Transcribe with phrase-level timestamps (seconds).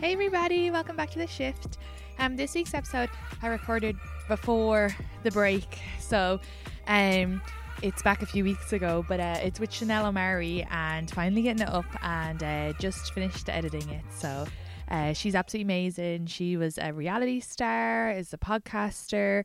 [0.00, 1.76] Hey everybody, welcome back to the shift.
[2.20, 3.10] Um, this week's episode
[3.42, 3.96] I recorded
[4.28, 6.38] before the break, so
[6.86, 7.42] um,
[7.82, 11.62] it's back a few weeks ago, but uh, it's with Chanel Omari and finally getting
[11.62, 14.04] it up and uh, just finished editing it.
[14.10, 14.46] So
[14.88, 16.26] uh, she's absolutely amazing.
[16.26, 19.44] She was a reality star, is a podcaster,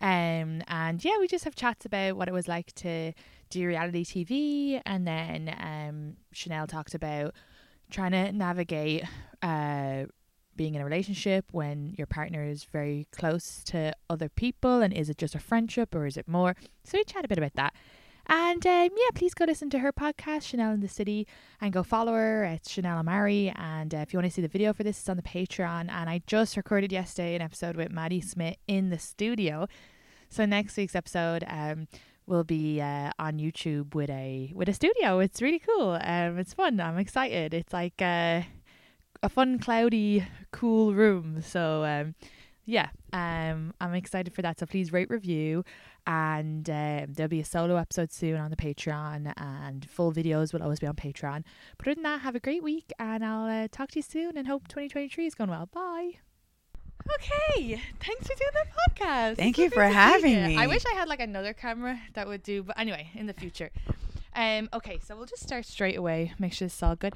[0.00, 3.12] um, and yeah, we just have chats about what it was like to
[3.50, 7.36] do reality TV, and then um, Chanel talked about
[7.92, 9.04] trying to navigate
[9.42, 10.04] uh,
[10.56, 15.08] being in a relationship when your partner is very close to other people and is
[15.08, 16.54] it just a friendship or is it more?
[16.84, 17.74] So we chat a bit about that.
[18.26, 21.26] And um, yeah please go listen to her podcast chanel in the city
[21.60, 23.52] and go follow her it's chanel omari.
[23.56, 25.90] And uh, if you want to see the video for this it's on the patreon.
[25.90, 29.66] And i just recorded yesterday an episode with maddie smith in the studio.
[30.28, 31.88] So next week's episode um,
[32.32, 35.20] will be uh, on YouTube with a with a studio.
[35.20, 35.98] It's really cool.
[36.00, 36.80] Um, it's fun.
[36.80, 37.52] I'm excited.
[37.54, 38.42] It's like uh,
[39.22, 41.42] a fun, cloudy, cool room.
[41.42, 42.14] So um,
[42.64, 44.58] yeah, um, I'm excited for that.
[44.58, 45.64] So please rate, review,
[46.06, 50.62] and um, there'll be a solo episode soon on the Patreon, and full videos will
[50.62, 51.44] always be on Patreon.
[51.76, 54.38] But other than that, have a great week, and I'll uh, talk to you soon.
[54.38, 55.68] And hope 2023 is going well.
[55.72, 56.31] Bye.
[57.16, 59.36] Okay, thanks for doing the podcast.
[59.36, 60.56] Thank you for great to see having me.
[60.58, 63.70] I wish I had like another camera that would do, but anyway, in the future.
[64.34, 66.32] Um, okay, so we'll just start straight away.
[66.38, 67.14] Make sure this is all good.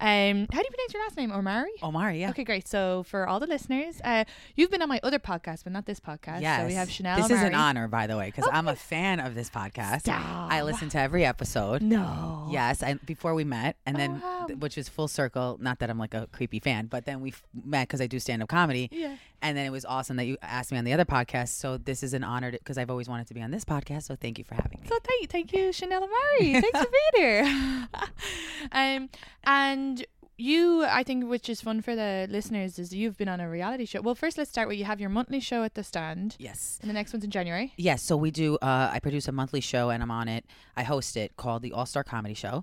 [0.00, 1.32] Um, how do you pronounce your last name?
[1.32, 1.72] Omari.
[1.82, 2.30] Omari, yeah.
[2.30, 2.68] Okay, great.
[2.68, 4.22] So for all the listeners, uh,
[4.54, 6.40] you've been on my other podcast, but not this podcast.
[6.40, 6.60] Yes.
[6.60, 7.16] So we have Chanel.
[7.16, 10.00] This is an honor, by the way, because I'm a fan of this podcast.
[10.02, 10.52] Stop.
[10.52, 11.82] I listen to every episode.
[11.82, 12.46] No.
[12.52, 14.46] Yes, I, before we met, and Oh, then wow.
[14.60, 15.58] which is full circle.
[15.60, 18.20] Not that I'm like a creepy fan, but then we f- met because I do
[18.20, 18.88] stand up comedy.
[18.92, 19.16] Yeah.
[19.40, 21.50] And then it was awesome that you asked me on the other podcast.
[21.50, 24.02] So this is an honor because I've always wanted to be on this podcast.
[24.04, 24.88] So thank you for having me.
[24.88, 26.60] So thank, thank you, Chanel Omari.
[26.60, 27.88] Thanks for being here.
[28.72, 29.08] um,
[29.44, 30.04] and
[30.40, 33.84] you, I think, which is fun for the listeners, is you've been on a reality
[33.86, 34.00] show.
[34.00, 36.78] Well, first let's start with you have your monthly show at the stand, Yes.
[36.80, 37.72] and the next one's in January.
[37.76, 38.54] Yes, so we do.
[38.56, 40.44] Uh, I produce a monthly show, and I'm on it.
[40.76, 42.62] I host it called the All Star Comedy Show,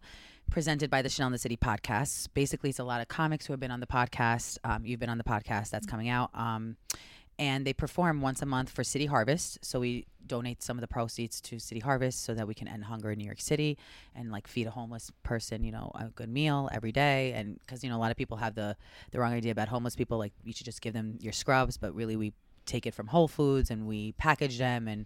[0.50, 2.28] presented by the Chanel in the City podcast.
[2.34, 4.58] Basically, it's a lot of comics who have been on the podcast.
[4.64, 6.78] Um, you've been on the podcast that's coming out, um,
[7.38, 9.64] and they perform once a month for City Harvest.
[9.64, 12.86] So we donate some of the proceeds to City Harvest so that we can end
[12.86, 13.78] hunger in New York City
[14.16, 17.34] and like feed a homeless person, you know, a good meal every day.
[17.34, 18.76] And because you know a lot of people have the
[19.12, 21.94] the wrong idea about homeless people, like you should just give them your scrubs, but
[21.94, 22.34] really we
[22.66, 25.06] take it from Whole Foods and we package them and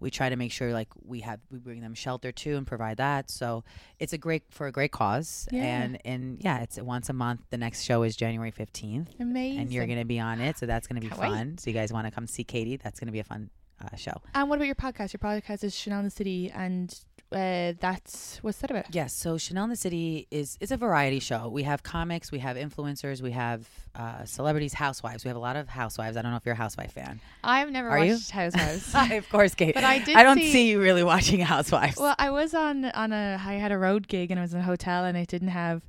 [0.00, 2.96] we try to make sure like we have we bring them shelter too and provide
[2.98, 3.64] that so
[3.98, 5.62] it's a great for a great cause Yeah.
[5.64, 9.58] and and yeah it's once a month the next show is january 15th Amazing.
[9.60, 11.28] and you're gonna be on it so that's gonna be Can't wait.
[11.28, 13.50] fun so you guys want to come see katie that's gonna be a fun
[13.80, 15.12] uh, show And what about your podcast?
[15.12, 16.94] Your podcast is Chanel in the City, and
[17.30, 18.94] uh, that's what's that about?
[18.94, 21.48] Yes, so Chanel in the City is is a variety show.
[21.48, 25.24] We have comics, we have influencers, we have uh, celebrities, housewives.
[25.24, 26.16] We have a lot of housewives.
[26.16, 27.20] I don't know if you're a housewife fan.
[27.44, 28.12] I've never Are you?
[28.12, 28.94] watched Housewives.
[29.12, 29.74] of course, Kate.
[29.74, 31.96] But I did I don't see- see, you really watching Housewives.
[31.98, 34.60] Well, I was on on a I had a road gig and I was in
[34.60, 35.82] a hotel and it didn't have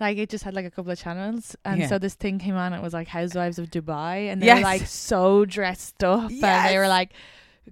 [0.00, 1.86] like it just had like a couple of channels and Yeah.
[1.88, 4.58] so this thing came on it was like Housewives of Dubai and they Yes.
[4.58, 7.12] were like so dressed up and they were like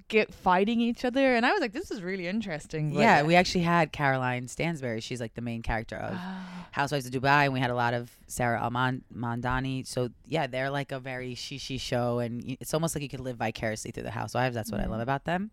[0.08, 2.92] get fighting each other and I was like this is really interesting.
[2.92, 5.00] but- yeah, we actually had Caroline Stanbury.
[5.00, 6.16] She's like the main character of.
[6.70, 9.84] Housewives of Dubai, and we had a lot of Sarah Alman- Mandani.
[9.84, 13.20] So yeah, they're like a very she she show, and it's almost like you could
[13.20, 14.54] live vicariously through the Housewives.
[14.54, 15.02] That's what I love mm.
[15.02, 15.50] about them,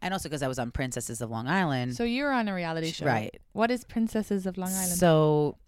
[0.00, 1.96] and also because I was on Princesses of Long Island.
[1.96, 3.04] So you're on a reality show.
[3.04, 3.38] Right.
[3.52, 4.88] What is Princesses of Long Island?
[4.92, 5.58] So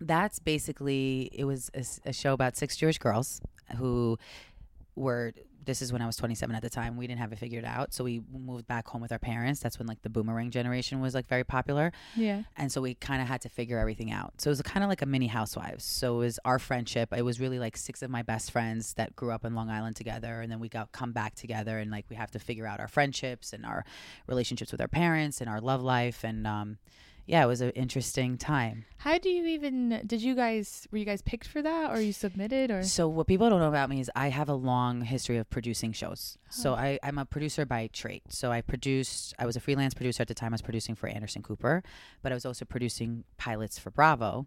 [0.00, 1.70] that's basically it was
[2.04, 3.40] a show about six Jewish girls
[3.76, 4.18] who
[4.94, 5.32] were
[5.68, 6.96] this is when I was 27 at the time.
[6.96, 7.92] We didn't have it figured out.
[7.92, 9.60] So we moved back home with our parents.
[9.60, 11.92] That's when like the boomerang generation was like very popular.
[12.16, 12.44] Yeah.
[12.56, 14.40] And so we kind of had to figure everything out.
[14.40, 15.84] So it was kind of like a mini housewives.
[15.84, 17.12] So it was our friendship.
[17.14, 19.94] It was really like six of my best friends that grew up in Long Island
[19.94, 20.40] together.
[20.40, 22.88] And then we got come back together and like we have to figure out our
[22.88, 23.84] friendships and our
[24.26, 26.24] relationships with our parents and our love life.
[26.24, 26.78] And um,
[27.28, 28.86] yeah, it was an interesting time.
[28.96, 32.14] How do you even did you guys were you guys picked for that or you
[32.14, 35.36] submitted or So what people don't know about me is I have a long history
[35.36, 36.38] of producing shows.
[36.48, 36.76] So oh.
[36.76, 38.22] I, I'm a producer by trade.
[38.30, 41.06] So I produced I was a freelance producer at the time I was producing for
[41.06, 41.82] Anderson Cooper,
[42.22, 44.46] but I was also producing pilots for Bravo.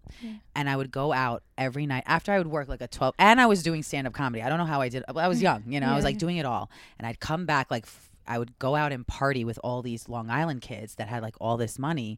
[0.55, 3.39] And I would go out every night after I would work like a 12 and
[3.39, 4.41] I was doing stand up comedy.
[4.41, 5.87] I don't know how I did I was young, you know.
[5.87, 6.71] I was like doing it all.
[6.97, 7.85] And I'd come back like
[8.27, 11.35] I would go out and party with all these Long Island kids that had like
[11.39, 12.17] all this money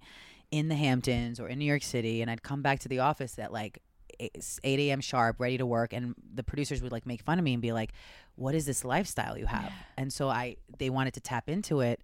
[0.53, 3.39] in the Hamptons or in New York City, and I'd come back to the office
[3.39, 3.81] at like
[4.19, 5.01] eight 8 a.m.
[5.01, 7.71] sharp, ready to work, and the producers would like make fun of me and be
[7.73, 7.91] like,
[8.35, 12.01] "What is this lifestyle you have?" And so I they wanted to tap into it,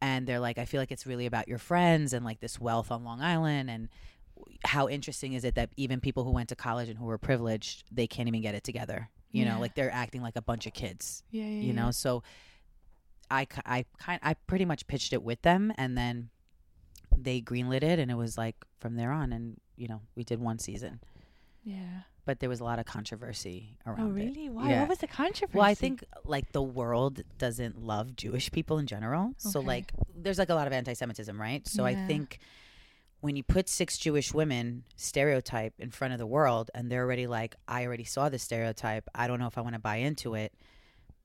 [0.00, 2.90] and they're like, "I feel like it's really about your friends and like this wealth
[2.90, 3.88] on Long Island and."
[4.64, 7.84] How interesting is it that even people who went to college and who were privileged,
[7.92, 9.08] they can't even get it together?
[9.30, 11.60] You know, like they're acting like a bunch of kids Yeah, yeah.
[11.66, 12.22] you know so
[13.30, 16.30] i i kind i pretty much pitched it with them and then
[17.22, 20.40] they greenlit it and it was like from there on and you know we did
[20.40, 21.00] one season
[21.64, 22.02] Yeah.
[22.24, 24.12] but there was a lot of controversy around Oh it.
[24.24, 24.48] really?
[24.50, 24.70] Why?
[24.70, 24.80] Yeah.
[24.80, 25.56] What was the controversy?
[25.58, 30.38] well i think like the world doesn't love jewish people in general so like there's
[30.38, 32.38] like a lot of anti-semitism right so i think
[33.20, 37.26] when you put six jewish women stereotype in front of the world and they're already
[37.26, 40.34] like i already saw this stereotype i don't know if i want to buy into
[40.34, 40.52] it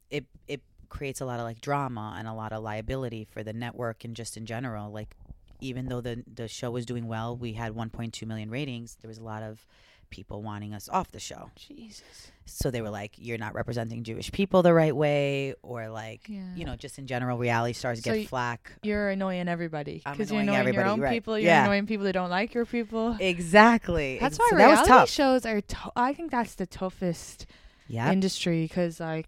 [0.10, 3.52] it it creates a lot of like drama and a lot of liability for the
[3.52, 5.18] network and just in general like
[5.60, 9.18] even though the the show was doing well we had 1.2 million ratings there was
[9.18, 9.66] a lot of
[10.10, 12.32] people wanting us off the show Jesus.
[12.46, 16.44] so they were like you're not representing jewish people the right way or like Yeah.
[16.56, 20.32] you know just in general reality stars So get flack You're annoying everybody I'm because
[20.32, 21.12] you're annoying your own right.
[21.12, 21.38] people.
[21.38, 21.66] You're Yeah.
[21.66, 23.18] annoying people that don't like your people.
[23.20, 25.60] exactly That's why so that reality tough shows are.
[25.60, 27.46] T- I think that's the toughest
[27.90, 29.28] yeah industry because like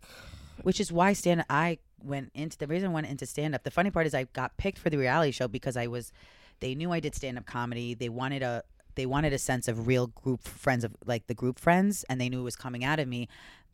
[0.64, 3.63] which is why stand I went into the reason I went into stand up.
[3.63, 6.12] The funny part is I got picked for the reality show because I was
[6.60, 7.94] they knew I did stand up comedy.
[7.94, 8.63] They wanted a
[8.96, 12.30] they wanted a sense of real group friends of like the group friends and they
[12.30, 13.28] knew it was coming out of me,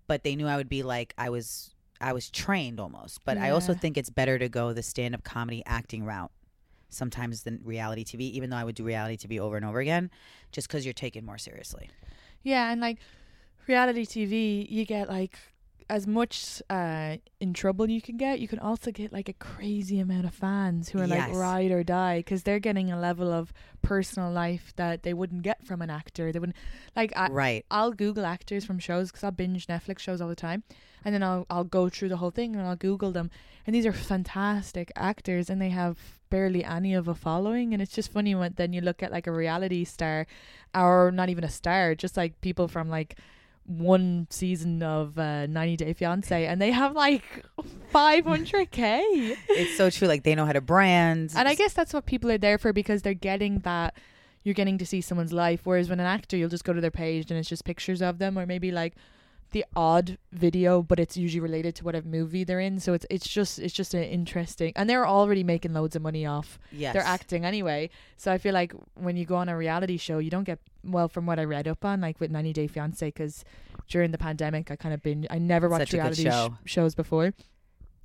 [0.08, 3.24] but they knew I would be like I was I was trained almost.
[3.26, 6.32] But I also think it's better to go the stand up comedy acting route
[6.90, 10.10] sometimes than reality TV, even though I would do reality TV over and over again,
[10.52, 11.90] just because you're taken more seriously.
[12.44, 13.00] yeah, and like
[13.68, 15.38] reality TV, you get like
[15.88, 18.40] as much uh in trouble you can get.
[18.40, 21.84] You can also get like a crazy amount of fans who are like ride or
[21.84, 25.90] die because they're getting a level of personal life that they wouldn't get from an
[25.90, 26.32] actor.
[26.32, 26.58] They wouldn't
[26.96, 27.66] like I, right.
[27.70, 30.64] I'll Google actors from shows because I binge Netflix shows all the time,
[31.04, 33.30] and then I'll I'll go through the whole thing and I'll Google them,
[33.68, 35.98] and these are fantastic actors, and they have
[36.32, 39.28] barely any of a following, and it's just funny when then you look at like
[39.28, 40.26] a reality star,
[40.74, 43.18] or not even a star, just like people from like
[43.66, 47.46] one season of uh, 90 Day Fiance, and they have like
[47.94, 49.02] 500k.
[49.50, 50.08] It's so true.
[50.08, 51.34] Like they know how to brand.
[51.36, 53.96] And I guess that's what people are there for because they're getting that
[54.44, 55.62] you're getting to see someone's life.
[55.64, 58.20] Whereas when an actor, you'll just go to their page and it's just pictures of
[58.20, 58.94] them, or maybe like
[59.52, 62.80] the odd video, but it's usually related to whatever movie they're in.
[62.80, 66.26] So it's it's just it's just an interesting, and they're already making loads of money
[66.26, 66.94] off yes.
[66.94, 67.90] their acting anyway.
[68.18, 71.08] So I feel like when you go on a reality show, you don't get well
[71.08, 73.46] from what I read up on, like with 90 Day Fiance, because
[73.88, 76.58] during the pandemic, I kind of been I never watched reality sh- show.
[76.66, 77.34] shows before,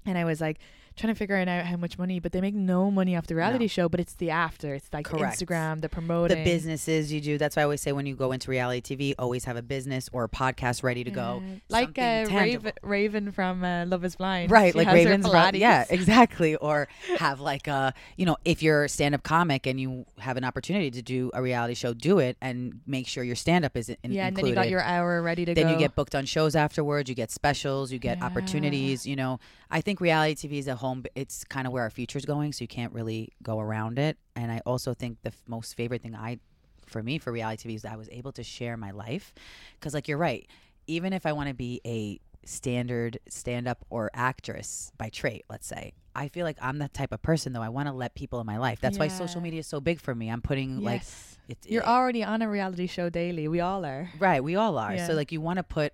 [0.06, 0.58] and I was like
[1.00, 3.64] trying to figure out how much money, but they make no money off the reality
[3.64, 3.68] No.
[3.68, 5.38] show, but it's the after, it's like Correct.
[5.40, 6.38] Instagram, the promoting.
[6.38, 7.38] the businesses you do.
[7.38, 10.08] That's why I always say when you go into reality TV, always have a business
[10.12, 11.42] or a podcast ready to go.
[11.44, 11.54] Yeah.
[11.68, 12.26] like uh.
[12.30, 16.56] Raven, Raven from uh, Love Is Blind, Right, She like Ravens, Run- yeah, exactly.
[16.56, 16.86] Or
[17.18, 20.90] have like a, you know, if you're a stand-up comic and you have an opportunity
[20.90, 24.26] to do a reality show, do it and make sure your stand-up is in- yeah,
[24.26, 25.72] and then you got your hour ready to then go.
[25.72, 27.08] you get booked on shows afterwards.
[27.08, 27.90] You get specials.
[27.90, 28.24] You get Yeah.
[28.26, 29.06] opportunities.
[29.06, 29.40] You know,
[29.70, 31.04] I think reality TV is a home.
[31.14, 34.18] It's kind of where our future is going, so you can't really go around it.
[34.36, 36.38] And I also think the f- most favorite thing I,
[36.86, 39.32] for me, for reality TV is that I was able to share my life,
[39.78, 40.46] because like you're right.
[40.86, 45.92] Even if I want to be a standard stand-up or actress by trait, let's say.
[46.16, 47.62] I feel like I'm that type of person though.
[47.62, 48.80] I want to let people in my life.
[48.80, 50.28] That's why social media is so big for me.
[50.28, 51.02] I'm putting like
[51.48, 53.46] it, You're it- already on a reality show daily.
[53.46, 54.10] We all are.
[54.18, 54.94] Right, we all are.
[54.94, 55.06] Yeah.
[55.06, 55.92] So like you want to put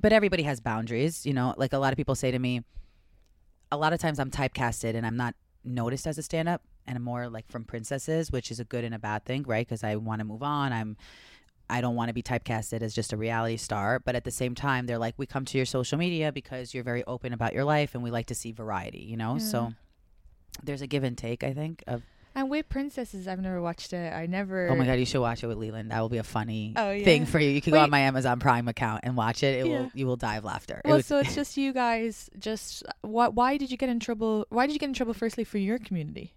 [0.00, 1.54] but everybody has boundaries, you know?
[1.56, 2.62] Like a lot of people say to me
[3.72, 7.02] a lot of times I'm typecasted and I'm not noticed as a stand-up and I'm
[7.02, 9.66] more like from princesses, which is a good and a bad thing, right?
[9.66, 10.72] Cuz I want to move on.
[10.72, 10.96] I'm
[11.70, 13.98] I don't want to be typecasted as just a reality star.
[13.98, 16.84] But at the same time, they're like, we come to your social media because you're
[16.84, 19.36] very open about your life and we like to see variety, you know?
[19.36, 19.40] Mm.
[19.40, 19.72] So
[20.62, 22.02] there's a give and take, I think, of
[22.34, 24.12] And with princesses, I've never watched it.
[24.12, 24.68] I never.
[24.68, 25.90] Oh my god, you should watch it with Leland.
[25.90, 27.04] That will be a funny Oh, yeah.
[27.04, 27.50] thing for you.
[27.50, 29.60] You can go on my Amazon Prime account and watch it.
[29.60, 29.80] It Yeah.
[29.82, 30.80] will you will die of laughter.
[30.84, 32.30] It Well, was- so it's just you guys.
[32.38, 33.34] Just what?
[33.34, 34.46] Why did you get in trouble?
[34.48, 35.12] Why did you get in trouble?
[35.14, 36.32] Firstly, for your community.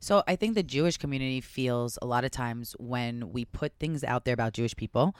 [0.00, 4.02] So I think the Jewish community feels a lot of times when we put things
[4.04, 5.14] out there about Jewish people,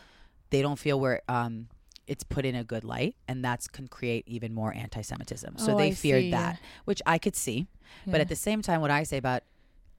[0.51, 1.69] they don't feel we're um
[2.09, 5.57] it's put in a good light and that's can create even more anti-Semitism.
[5.57, 7.69] So Oh, they I feared see, that, which I could see.
[8.07, 9.45] But at the same time, what I say about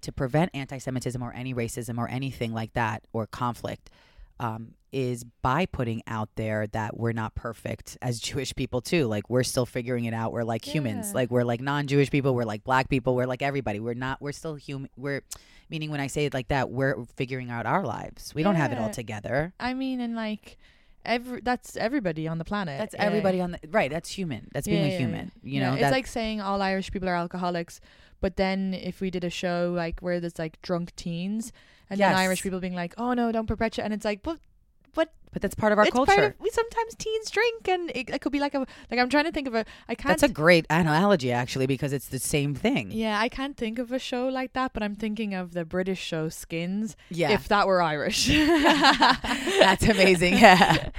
[0.04, 3.90] to prevent anti-Semitism or any racism or anything like that or conflict
[4.40, 9.08] um, is by putting out there that we're not perfect as Jewish people too.
[9.08, 10.32] Like we're still figuring it out.
[10.34, 11.14] We're like humans.
[11.14, 12.34] Like we're like non-Jewish people.
[12.36, 13.16] We're like black people.
[13.16, 13.80] We're like everybody.
[13.80, 14.22] We're not.
[14.22, 14.90] We're still human.
[14.98, 15.22] We're
[15.70, 18.34] meaning when I say it like that, we're figuring out our lives.
[18.36, 19.54] We don't have it all together.
[19.60, 20.58] I mean, and like,
[21.06, 22.80] every that's everybody on the planet.
[22.80, 23.04] That's Yeah.
[23.04, 23.90] everybody on the right.
[23.90, 24.50] That's human.
[24.54, 25.32] That's being Yeah, a human.
[25.42, 25.50] yeah.
[25.54, 27.80] You Yeah, know, it's like saying all Irish people are alcoholics,
[28.24, 31.52] but then if we did a show like where there's like drunk teens,
[31.90, 34.40] and then Irish people being like, "Oh no, don't perpetuate," and it's like, but
[34.96, 36.14] but but that's part of our it's culture.
[36.16, 36.34] part of.
[36.40, 39.34] We sometimes teens drink, and it, it could be like a like I'm trying to
[39.34, 39.66] think of a.
[39.90, 40.08] I can't.
[40.08, 42.92] That's a great analogy, actually, because it's the same thing.
[42.92, 46.00] yeah, I can't think of a show like that, but I'm thinking of the British
[46.00, 46.96] show Skins.
[47.10, 47.32] Yeah.
[47.32, 48.28] If that were Irish.
[48.28, 50.36] That's amazing.
[50.44, 50.90] Yeah.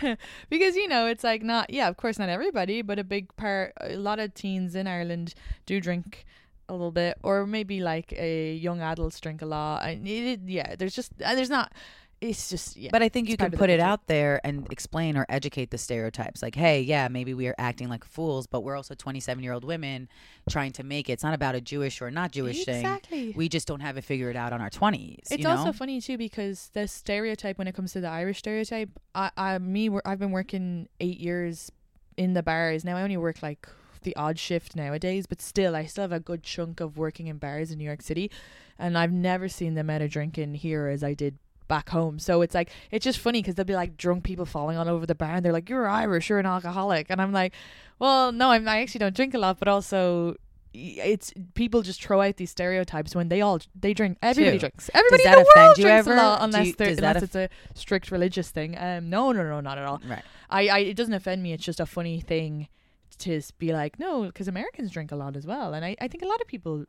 [0.51, 3.73] because you know it's like not yeah of course not everybody but a big part
[3.81, 5.35] a lot of teens in ireland
[5.67, 6.25] do drink
[6.69, 10.75] a little bit or maybe like a young adults drink a lot and it, yeah
[10.77, 11.73] there's just uh, there's not
[12.21, 15.27] it's just yeah But I think you can put it out there and explain or
[15.29, 16.43] educate the stereotypes.
[16.43, 19.65] Like, hey, yeah, maybe we are acting like fools, but we're also 27 year old
[19.65, 20.09] women
[20.49, 21.15] trying to make it.
[21.15, 22.81] It's not about a Jewish or not Jewish thing.
[22.85, 23.33] Exactly.
[23.37, 25.19] We just don't have it figured out on our 20s.
[25.19, 25.51] It's you know?
[25.51, 29.59] also funny too because the stereotype when it comes to the Irish stereotype, I, I
[29.59, 31.71] me, I've been working eight years
[32.17, 32.85] in the bars.
[32.85, 33.69] Now I only work like
[34.05, 37.39] the odd shift nowadays, but still, I still have a good chunk of working in
[37.39, 38.31] bars in New York City,
[38.79, 42.19] and I've never seen the amount of drinking here as I did back home.
[42.19, 45.07] So it's like it's just funny because there'll be like drunk people falling all over
[45.07, 47.53] the bar, and they're like, "You're Irish, you're an alcoholic," and I'm like,
[47.99, 50.37] "Well, no, I'm, I actually don't drink a lot, but also."
[50.77, 54.19] It's people just throw out these stereotypes when they all they drink.
[54.21, 54.71] Everybody True.
[54.71, 54.91] drinks.
[54.93, 56.15] Everybody that in the world you drinks ever?
[56.15, 58.77] a lot, unless you- unless it's a strict religious thing.
[58.77, 60.01] Um, no, no, no, not at all.
[60.05, 60.23] Right.
[60.51, 61.53] I, I it doesn't offend me.
[61.53, 62.67] It's just a funny thing
[63.17, 66.23] to be like, no, because Americans drink a lot as well, and I, I think
[66.23, 66.85] a lot of people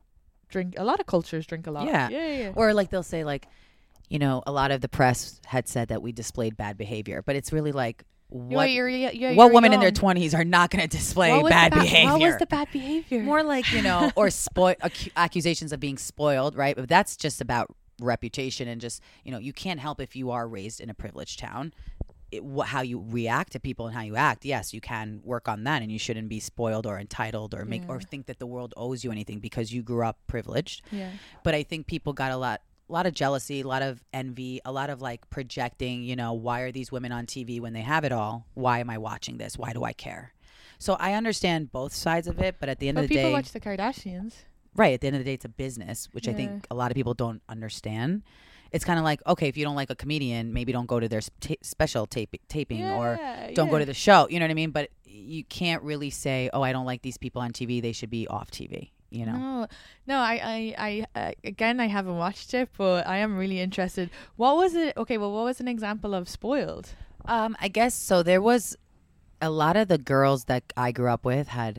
[0.48, 0.74] drink.
[0.76, 1.86] A lot of cultures drink a lot.
[1.86, 2.08] Yeah.
[2.08, 2.38] yeah, yeah.
[2.38, 2.52] yeah.
[2.54, 3.48] Or like they'll say, like,
[4.08, 7.36] you know, a lot of the press had said that we displayed bad behavior, but
[7.36, 10.70] it's really like, what, you're, yeah, yeah, what you're women in their 20s are not
[10.70, 12.12] going to display bad ba- behavior?
[12.12, 13.22] What was the bad behavior?
[13.22, 17.40] more like you know or spoil accu- accusations of being spoiled right but that's just
[17.40, 20.94] about reputation and just you know you can't help if you are raised in a
[20.94, 21.72] privileged town
[22.32, 25.48] it, wh- how you react to people and how you act yes you can work
[25.48, 28.46] on that and you shouldn't be spoiled or entitled or make or think that the
[28.46, 31.10] world owes you anything because you grew up privileged yeah.
[31.44, 34.60] but I think people got a lot a lot of jealousy, a lot of envy,
[34.64, 37.80] a lot of like projecting, you know, why are these women on TV when they
[37.80, 38.46] have it all?
[38.54, 39.58] Why am I watching this?
[39.58, 40.32] Why do I care?
[40.78, 43.30] So I understand both sides of it, but at the end But of the people
[43.32, 44.34] day, People watch the Kardashians.
[44.76, 46.92] right, at the end of the day it's a business, which I think a lot
[46.92, 48.22] of people don't understand.
[48.72, 51.08] It's kind of like, okay, if you don't like a comedian, maybe don't go to
[51.08, 53.18] their sp- special tape- taping or
[53.54, 54.70] don't go to the show, you know what I mean?
[54.70, 58.10] But you can't really say, "Oh, I don't like these people on TV, they should
[58.10, 59.36] be off TV." You know.
[59.36, 59.66] No,
[60.06, 60.18] no.
[60.18, 64.10] I, I, I, uh, again, I haven't watched it, but I am really interested.
[64.34, 64.96] What was it?
[64.96, 66.90] Okay, well, what was an example of spoiled?
[67.24, 68.22] Um, I guess so.
[68.22, 68.76] There was
[69.40, 71.78] a lot of the girls that I grew up with had,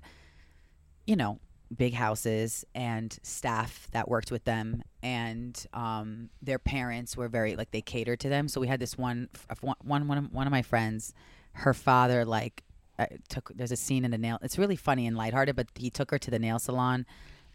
[1.05, 1.39] you know,
[1.75, 7.71] big houses and staff that worked with them, and um, their parents were very like
[7.71, 8.47] they catered to them.
[8.47, 9.29] So we had this one,
[9.61, 11.13] one, one, of, one of my friends,
[11.53, 12.63] her father like
[12.99, 13.51] uh, took.
[13.55, 14.39] There's a scene in the nail.
[14.41, 17.05] It's really funny and lighthearted, but he took her to the nail salon,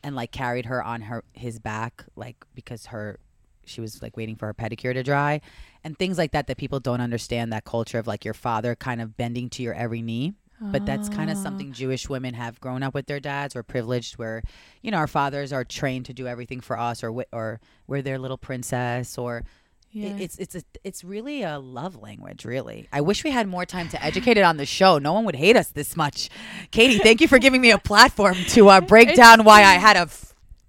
[0.03, 3.19] and like carried her on her his back, like because her
[3.65, 5.41] she was like waiting for her pedicure to dry
[5.85, 9.01] and things like that that people don't understand that culture of like your father kind
[9.01, 10.35] of bending to your every knee
[10.71, 14.19] but that's kind of something jewish women have grown up with their dads or privileged
[14.19, 14.43] where
[14.83, 18.19] you know our fathers are trained to do everything for us or or we're their
[18.19, 19.43] little princess or
[19.91, 20.17] Yeah.
[20.17, 22.89] it's it's a, it's really a love language really.
[22.93, 24.97] I wish we had more time to educate it on the show.
[24.99, 26.31] No one would hate us this much.
[26.71, 29.97] Katie thank you for giving me a platform to uh, break down why i had
[29.99, 30.09] a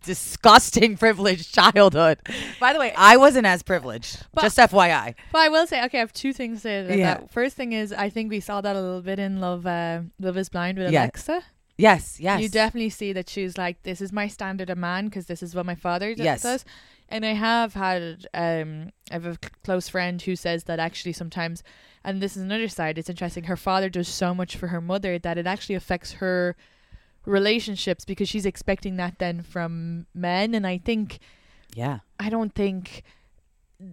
[0.04, 2.18] disgusting privileged childhood
[2.60, 5.98] by the way i wasn't as privileged But, just fyi But I will say, okay,
[5.98, 6.98] I have two things to say.
[7.00, 7.16] Yeah.
[7.20, 7.32] that.
[7.32, 10.38] First thing is, I think we saw that a little bit in Love, uh, Love
[10.38, 11.02] Is Blind with Yeah.
[11.04, 11.44] Alexa.
[11.78, 15.26] yes yes You definitely see that she's like, this is my standard of man because
[15.26, 16.44] this is what my father d- Yes.
[16.44, 16.66] does.
[17.10, 21.64] And I have had um I have a close friend who says that actually sometimes
[22.06, 25.18] and this is another side, it's interesting, her father does so much for her mother
[25.20, 26.56] that it actually affects her
[27.26, 31.20] relationships because she's expecting that then from men and I think
[31.76, 32.00] Yeah.
[32.20, 33.04] I don't think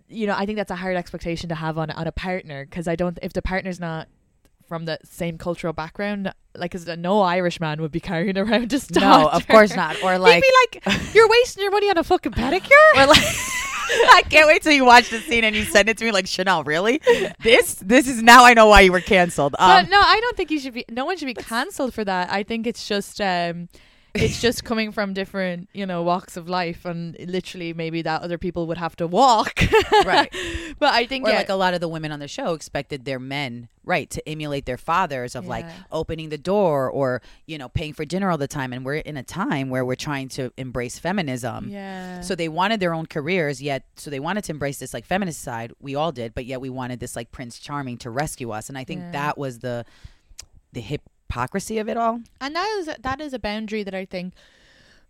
[0.09, 2.87] you know I think that's a hard expectation to have on on a partner because
[2.89, 4.09] I don't if the partner's not
[4.69, 8.81] from the same cultural background like 'cause no Irish man would be carrying around a
[9.01, 10.03] No, of course not.
[10.03, 10.43] Or like, He'd
[10.83, 13.23] be like, "You're wasting your money on a fucking pedicure." or like
[14.13, 16.27] I can't wait till you watch the scene and you send it to me like
[16.27, 17.01] Chanel, really?
[17.43, 19.55] This this is now I know why you were canceled.
[19.59, 20.85] Um, but no, I don't think you should be.
[20.91, 22.31] No one should be cancelled for that.
[22.31, 23.69] I think it's just, um,
[24.15, 28.39] it's just coming from different, you know, walks of life, and literally maybe that other
[28.39, 29.61] people would have to walk.
[30.05, 30.33] Right.
[30.79, 33.05] But I think or yeah, like a lot of the women on the show expected
[33.05, 37.69] their men, right, to emulate their fathers of like opening the door or, you know,
[37.69, 38.73] paying for dinner all the time.
[38.73, 41.69] And we're in a time where we're trying to embrace feminism.
[41.69, 42.21] yeah.
[42.23, 45.43] So they wanted their own careers, yet so they wanted to embrace this like feminist
[45.43, 45.73] side.
[45.81, 48.69] We all did, but yet we wanted this like Prince Charming to rescue us.
[48.71, 49.11] And I think Yeah.
[49.13, 49.85] that was the
[50.73, 50.81] the
[51.31, 52.21] hypocrisy of it all.
[52.41, 54.35] and that is that is a boundary that I think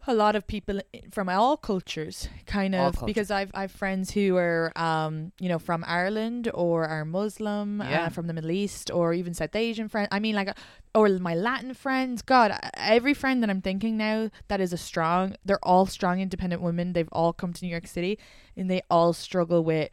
[0.07, 0.81] a lot of people
[1.13, 3.07] from all cultures kind of cultures.
[3.07, 8.07] because I've I've friends who are um you know from Ireland or are Muslim Yeah.
[8.07, 10.55] uh, from the Middle East or even South Asian friends I mean like uh,
[10.95, 15.35] or my Latin friends god every friend that I'm thinking now that is a strong
[15.45, 18.19] they're all strong independent women they've all come to New York City
[18.57, 19.91] and they all struggle with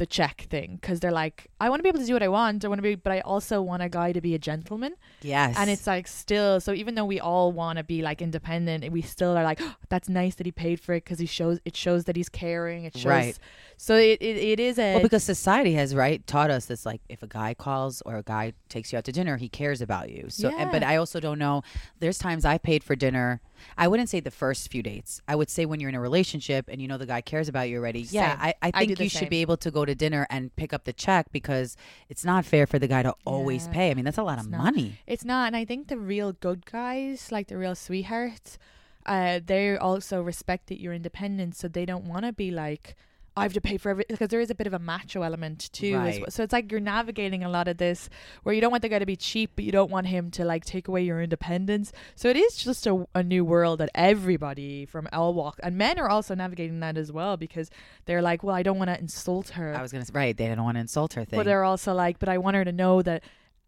[0.00, 2.28] the check thing because they're like I want to be able to do what I
[2.28, 4.92] want I want to be but I also want a guy to be a gentleman
[5.22, 5.54] Yes.
[5.58, 9.02] and it's like still so even though we all want to be like independent we
[9.02, 11.76] still are like oh, that's nice that he paid for it because he shows it
[11.76, 13.38] shows that he's caring it shows Right.
[13.76, 17.02] so it, it, it is a Well, because society has right taught us this, like
[17.08, 20.10] if a guy calls or a guy takes you out to dinner, he cares about
[20.10, 20.26] you.
[20.28, 21.62] So, and- but I also don't know.
[21.98, 23.40] There's times I paid for dinner.
[23.78, 25.20] I wouldn't say the first few dates.
[25.28, 27.68] I would say when you're in a relationship and you know the guy cares about
[27.68, 28.00] you already.
[28.02, 28.38] Yeah, Same.
[28.40, 30.54] I, I I do think the you should be able to go to dinner and
[30.56, 31.76] pick up the check because
[32.08, 33.72] it's not fair for the guy to always Yeah.
[33.72, 33.90] pay.
[33.90, 34.64] I mean, that's a lot of It's not.
[34.64, 34.98] money.
[35.06, 38.58] it's not and i think the real good guys like the real sweethearts
[39.06, 42.96] uh they also respect that you're independent so they don't want to be like
[43.36, 45.70] I have to pay for everything because there is a bit of a macho element
[45.72, 45.94] too.
[45.94, 46.20] As Right.
[46.20, 46.30] well.
[46.30, 48.10] So it's like you're navigating a lot of this
[48.42, 50.44] where you don't want the guy to be cheap, but you don't want him to
[50.44, 51.92] like take away your independence.
[52.16, 55.98] So it is just a, a new world that everybody from all walks and men
[55.98, 57.70] are also navigating that as well because
[58.06, 59.74] they're like, well, I don't want to insult her.
[59.74, 60.36] I was gonna say right.
[60.36, 61.38] They didn't want to insult her thing.
[61.38, 63.22] But they're also like, but I want her to know that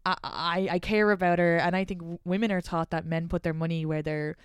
[0.05, 1.57] I, I, I care about her.
[1.57, 4.35] And I think women are taught that men put their money where they're.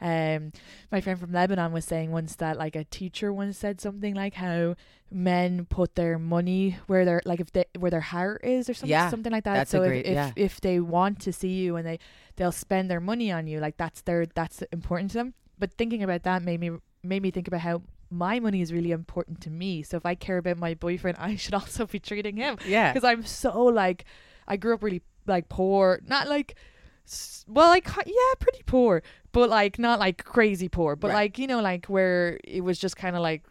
[0.00, 0.52] Um,
[0.92, 4.34] my friend from Lebanon was saying once that like a teacher once said something like
[4.34, 4.76] how
[5.10, 8.90] men put their money where their like if they where their heart is or something
[8.90, 9.54] Yeah, something like that.
[9.54, 10.32] that's a so great- if, if yeah.
[10.36, 11.98] if they want to see you and they
[12.36, 15.34] they'll spend their money on you like that's their that's important to them.
[15.58, 16.70] But thinking about that made me
[17.02, 19.82] made me think about how my money is really important to me.
[19.82, 22.92] So if I care about my boyfriend, I should also be treating him yeah.
[22.92, 24.04] because I'm so like
[24.46, 26.54] I grew up really like poor, not like
[27.08, 31.14] s- well like yeah, pretty poor, but like not like crazy poor, but Right.
[31.14, 33.42] like you know like where it was just kind of like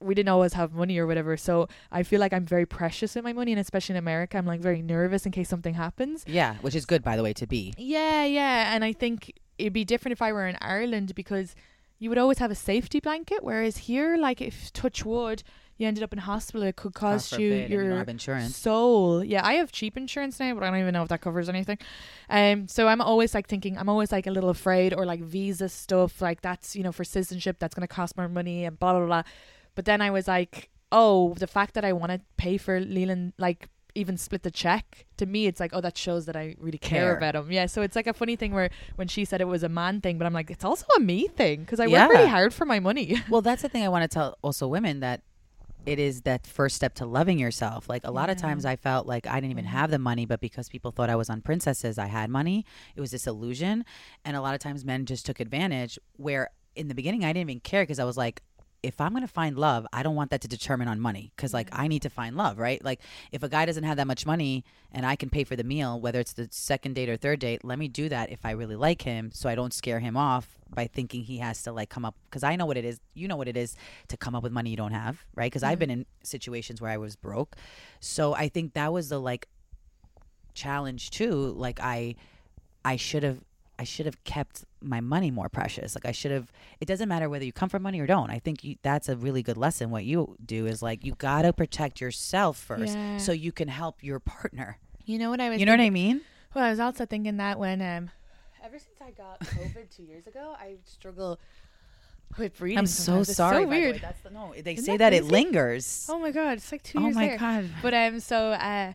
[0.00, 1.36] we didn't always have money or whatever.
[1.36, 4.46] So I feel like I'm very precious with my money, and especially in America, I'm
[4.46, 6.24] like very nervous in case something happens.
[6.26, 7.72] Yeah, which is good by the way to be.
[7.78, 11.54] Yeah, yeah, and I think it'd be different if I were in Ireland because
[12.00, 15.44] you would always have a safety blanket, whereas here, like if touch wood,
[15.78, 18.56] you ended up in hospital, it could cost forbid, you and you your insurance.
[18.56, 19.24] soul.
[19.24, 21.78] Yeah, I have cheap insurance now, but I don't even know if that covers anything.
[22.28, 25.68] Um, so I'm always like thinking, I'm always like a little afraid, or like visa
[25.68, 29.06] stuff, like that's you know for citizenship, that's gonna cost more money and blah blah
[29.06, 29.22] blah.
[29.74, 33.32] But then I was like, oh, the fact that I want to pay for Leland,
[33.38, 36.78] like even split the check to me it's like oh that shows that i really
[36.78, 37.14] care, Care.
[37.14, 39.62] about him yeah so it's like a funny thing where when she said it was
[39.62, 42.06] a man thing but i'm like it's also a me thing because i Yeah.
[42.06, 44.66] work really hard for my money Well, that's the thing I want to tell also
[44.66, 45.20] women that
[45.86, 47.88] it is that first step to loving yourself.
[47.88, 49.76] Like a lot of times I felt like I didn't even mm-hmm.
[49.76, 52.64] have the money, but because people thought I was on princesses, I had money.
[52.94, 53.84] It was this illusion.
[54.24, 57.50] And a lot of times men just took advantage where in the beginning I didn't
[57.50, 58.42] even care because I was like,
[58.82, 61.54] if I'm going to find love, I don't want that to determine on money because
[61.54, 62.82] like I need to find love, right?
[62.84, 65.64] Like if a guy doesn't have that much money and I can pay for the
[65.64, 68.50] meal, whether it's the second date or third date, let me do that if I
[68.52, 71.90] really like him so I don't scare him off by thinking he has to like
[71.90, 73.00] come up because I know what it is.
[73.14, 73.76] You know what it is
[74.08, 75.50] to come up with money you don't have, right?
[75.50, 75.78] Because I've mm-hmm.
[75.78, 77.56] been in situations where I was broke.
[78.00, 79.48] So I think that was the like
[80.54, 81.52] challenge too.
[81.56, 82.16] Like I
[82.84, 83.38] I should have
[83.78, 85.94] I should have kept my money more precious.
[85.94, 86.52] Like I should have.
[86.80, 88.30] It doesn't matter whether you come from money or don't.
[88.30, 89.90] I think you, that's a really good lesson.
[89.90, 93.16] What you do is like you gotta protect yourself first, Yeah.
[93.18, 94.78] so you can help your partner.
[95.04, 96.20] you know what i was You know what I mean?
[96.54, 98.10] Well, I was also thinking that when um,
[98.62, 101.40] ever since I got COVID two years ago, I struggle
[102.38, 102.78] with breathing.
[102.78, 103.20] I'm so.
[103.20, 103.56] It's sorry.
[103.56, 103.80] So by the way.
[103.80, 104.00] weird.
[104.00, 106.06] That's the, no, they Isn't say that that it lingers.
[106.10, 107.38] Oh my god, it's like two Oh years my there.
[107.38, 107.70] god.
[107.82, 108.92] But I'm um, so uh,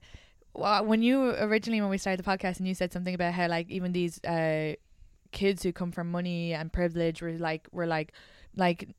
[0.57, 3.69] when you originally when we started the podcast and you said something about how like
[3.69, 4.73] even these uh
[5.31, 8.11] kids who come from money and privilege were like were like
[8.55, 8.89] like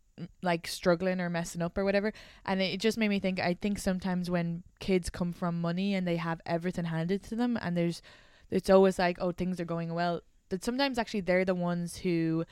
[0.43, 2.13] like struggling or messing up or whatever.
[2.45, 6.07] And it just made me think i think sometimes when kids come from money and
[6.07, 8.03] they have everything handed to them and there's
[8.51, 12.45] it's always like oh things are going well that sometimes actually they're the ones who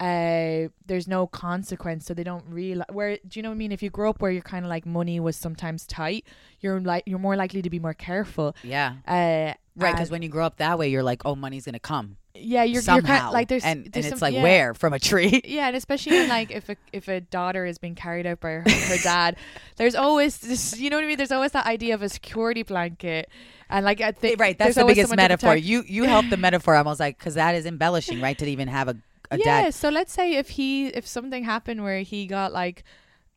[0.00, 3.70] uh there's no consequence so they don't realize where do you know what i mean
[3.70, 6.24] if you grow up where you're kind of like money was sometimes tight
[6.60, 8.94] you're like you're more likely to be more careful Yeah.
[9.06, 12.16] uh Right, because when you grow up that way, you're like, oh, money's gonna come
[12.34, 13.18] yeah you're, you're somehow.
[13.18, 14.42] kind like there's and, there's and it's some- like yeah.
[14.42, 15.40] where from a tree.
[15.46, 18.64] Yeah, and especially like if a if a daughter is being carried out by her,
[18.68, 19.36] her dad,
[19.76, 20.78] there's always this.
[20.78, 21.16] You know what I mean?
[21.16, 23.30] There's always that idea of a security blanket,
[23.70, 25.56] and like I think right, that's the biggest metaphor.
[25.56, 26.74] You you help the metaphor.
[26.76, 28.36] I was like, because that is embellishing, right?
[28.38, 28.96] To even have a
[29.30, 29.62] a yeah.
[29.62, 29.74] dad.
[29.74, 32.84] So let's say if he if something happened where he got like,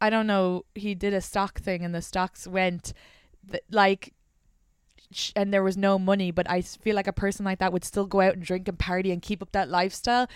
[0.01, 2.93] I don't know, he did a stock thing and the stocks went,
[3.49, 4.13] th- like.
[5.35, 8.07] And there was no money, but i feel like a person like that would still
[8.07, 10.27] go out and drink and party and keep up that lifestyle,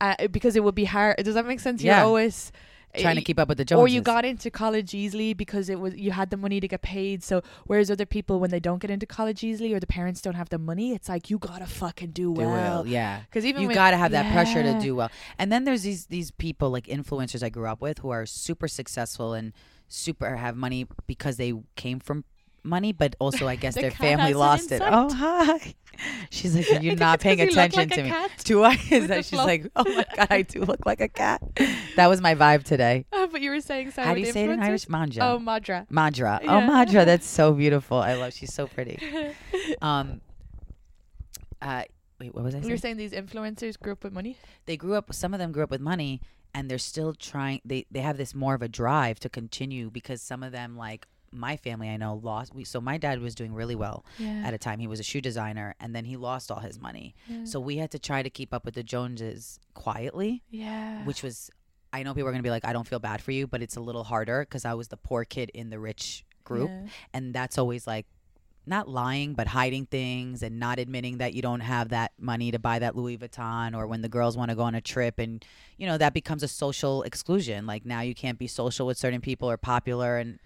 [0.00, 1.16] uh, because it would be hard.
[1.24, 1.82] Does that make sense?
[1.82, 1.96] Yeah.
[1.96, 2.52] You're always
[2.98, 3.82] Trying to eh, keep up with the Joneses.
[3.84, 6.82] or you got into college easily because it was you had the money to get
[6.82, 7.22] paid.
[7.22, 10.34] So whereas other people when they don't get into college easily or the parents don't
[10.34, 12.50] have the money, it's like you gotta fucking do well.
[12.50, 12.86] well.
[12.86, 13.20] Yeah.
[13.20, 15.10] Because even you with- got to have that pressure to do well.
[15.38, 18.66] And then there's these these people like influencers I grew up with who are super
[18.66, 19.52] successful and
[19.86, 22.24] super have money because they came from
[22.62, 24.82] money, but also I guess The their family lost it.
[24.84, 25.74] Oh hi.
[26.30, 28.34] She's like, you're not paying 'cause you look attention like to me.
[28.44, 28.78] Do I?
[28.90, 31.42] Is that she's like, oh my god, I do look like a cat.
[31.96, 33.04] That was my vibe today.
[33.12, 34.08] Oh, but you were saying sorry.
[34.08, 34.60] How do you say it in?
[34.60, 34.88] Irish?
[34.88, 35.20] Manja.
[35.22, 35.86] Oh, Madra.
[35.90, 36.42] Madra.
[36.42, 36.56] Yeah.
[36.56, 37.04] Oh, Madra.
[37.04, 37.98] That's so beautiful.
[37.98, 38.32] I love.
[38.32, 38.98] She's so pretty.
[39.82, 40.22] Um.
[41.60, 41.82] Uh.
[42.18, 42.34] Wait.
[42.34, 42.72] What was I You saying?
[42.72, 44.36] were saying these influencers grew up with money.
[44.66, 46.20] they grew up some of them grew up with money
[46.54, 50.20] and they're still trying they they have this more of a drive to continue because
[50.22, 53.52] some of them like my family I know lost we so my dad was doing
[53.54, 54.42] really well Yeah.
[54.44, 57.14] at a time he was a shoe designer and then he lost all his money
[57.44, 61.04] so we had to try to keep up with the Joneses quietly yeah.
[61.04, 61.50] which was
[61.92, 63.62] I know people are going to be like I don't feel bad for you but
[63.62, 66.86] it's a little harder cuz I was the poor kid in the rich group Yeah.
[67.14, 68.06] and that's always like
[68.66, 72.58] not lying but hiding things and not admitting that you don't have that money to
[72.58, 75.44] buy that Louis Vuitton or when the girls want to go on a trip and
[75.78, 79.20] you know that becomes a social exclusion like now you can't be social with certain
[79.20, 80.38] people or popular and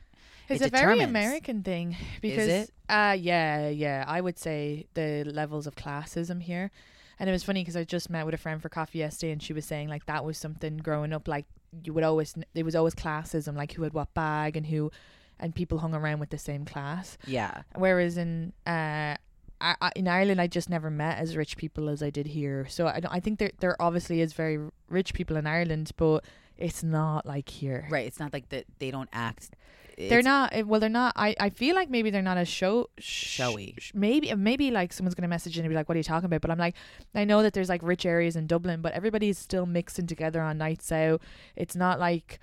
[0.49, 1.01] It's it a very.
[1.01, 2.71] American thing because it?
[2.89, 6.71] uh yeah, yeah, I would say the levels of classism here.
[7.19, 9.43] And it was funny because I just met with a friend for coffee yesterday and
[9.43, 11.47] she was saying like that was something growing up like
[11.85, 14.91] you would always there was always classism like who had what bag and who
[15.39, 17.17] and people hung around with the same class.
[17.27, 19.17] yeah Whereas in uh
[19.61, 22.67] I, I, in Ireland, I just never met as rich people as I did here.
[22.69, 24.59] So I, don't, I think there there obviously is very
[24.91, 26.25] rich people in Ireland, but
[26.59, 27.87] it's not like here.
[27.91, 29.51] right it's not like that they don't act
[29.99, 30.55] They're not.
[30.57, 31.13] uh, Well, they're not.
[31.17, 33.75] I, I feel like maybe they're not as show sh- Showy.
[33.79, 36.27] sh- Maybe maybe like someone's gonna message in and be like, "What are you talking
[36.27, 36.75] about?" But I'm like,
[37.15, 40.59] I know that there's like rich areas in Dublin, but everybody's still mixing together on
[40.59, 41.23] nights out.
[41.57, 42.39] It's not like,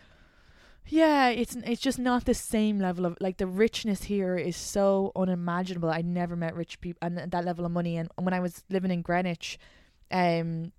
[0.88, 5.12] yeah, it's it's just not the same level of like the richness here is so
[5.16, 5.90] unimaginable.
[5.90, 7.98] I never met rich people and that level of money.
[7.98, 9.58] And when I was living in Greenwich,
[10.12, 10.72] um,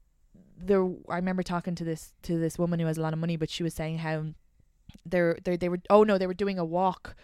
[0.56, 3.36] there I remember talking to this to this woman who has a lot of money,
[3.36, 4.26] but she was saying how
[5.04, 7.14] they're they they were oh no they were doing a walk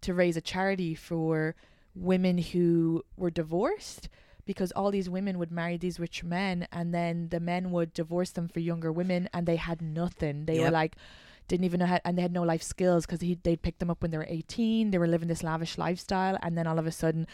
[0.00, 1.54] to raise a charity for
[1.94, 4.08] women who were divorced
[4.46, 8.30] because all these women would marry these rich men and then the men would divorce
[8.30, 10.44] them for younger women and they had nothing.
[10.44, 10.96] They were like
[11.48, 14.00] didn't even know how and they had no life skills because they'd pick them up
[14.00, 16.90] when they were 18 they were living this lavish lifestyle and then all of a
[16.90, 17.26] sudden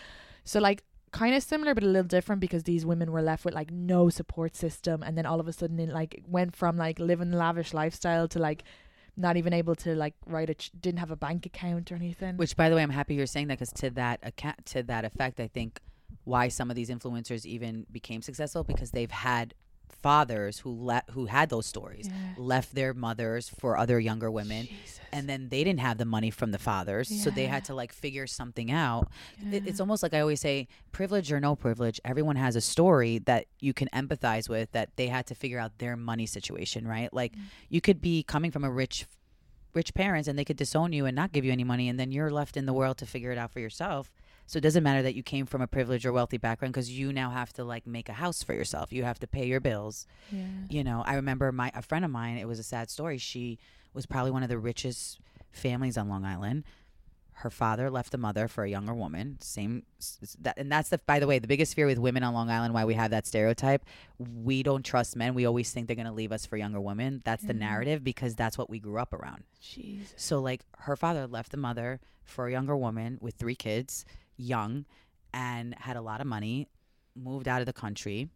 [0.42, 3.54] so like kind of similar but a little different because these women were left with
[3.54, 6.98] like no support system and then all of a sudden it like went from like
[6.98, 8.64] living a lavish lifestyle to like
[9.16, 12.36] not even able to like write a ch- didn't have a bank account or anything?
[12.36, 15.04] Which, by the way, I'm happy you're saying that because to that account, to that
[15.04, 15.80] effect, I think
[16.24, 19.54] why some of these influencers even became successful because they've had
[20.02, 22.14] fathers who le- who had those stories, Yeah.
[22.36, 25.00] left their mothers for other younger women, Jesus.
[25.12, 27.92] and then they didn't have the money from the fathers, so they had to like
[27.92, 29.08] figure something out.
[29.52, 33.18] It, it's almost like I always say, privilege or no privilege, everyone has a story
[33.26, 37.12] that you can empathize with that they had to figure out their money situation, right?
[37.12, 37.40] Like Mm.
[37.68, 39.06] you could be coming from a rich
[39.72, 42.10] rich parents and they could disown you and not give you any money and then
[42.10, 44.10] you're left in the world to figure it out for yourself.
[44.50, 47.12] So it doesn't matter that you came from a privileged or wealthy background because you
[47.12, 48.92] now have to like make a house for yourself.
[48.92, 50.08] You have to pay your bills.
[50.32, 50.42] yeah.
[50.68, 53.16] You know, I remember my a friend of mine, it was a sad story.
[53.16, 53.60] She
[53.94, 55.20] was probably one of the richest
[55.52, 56.64] families on Long Island.
[57.34, 59.38] her father left the mother for a younger woman.
[59.40, 59.84] Same
[60.40, 62.74] that, and that's the by the way the biggest fear with women on Long Island.
[62.74, 63.84] Why we have that stereotype?
[64.18, 65.34] We don't trust men.
[65.34, 67.22] We always think they're gonna leave us for younger women.
[67.24, 69.44] That's the narrative because that's what we grew up around.
[69.60, 70.12] Jesus.
[70.16, 74.04] So like her father left the mother for a younger woman with three kids,
[74.40, 74.84] young,
[75.32, 76.68] and had a lot of money,
[77.14, 78.28] moved out of the country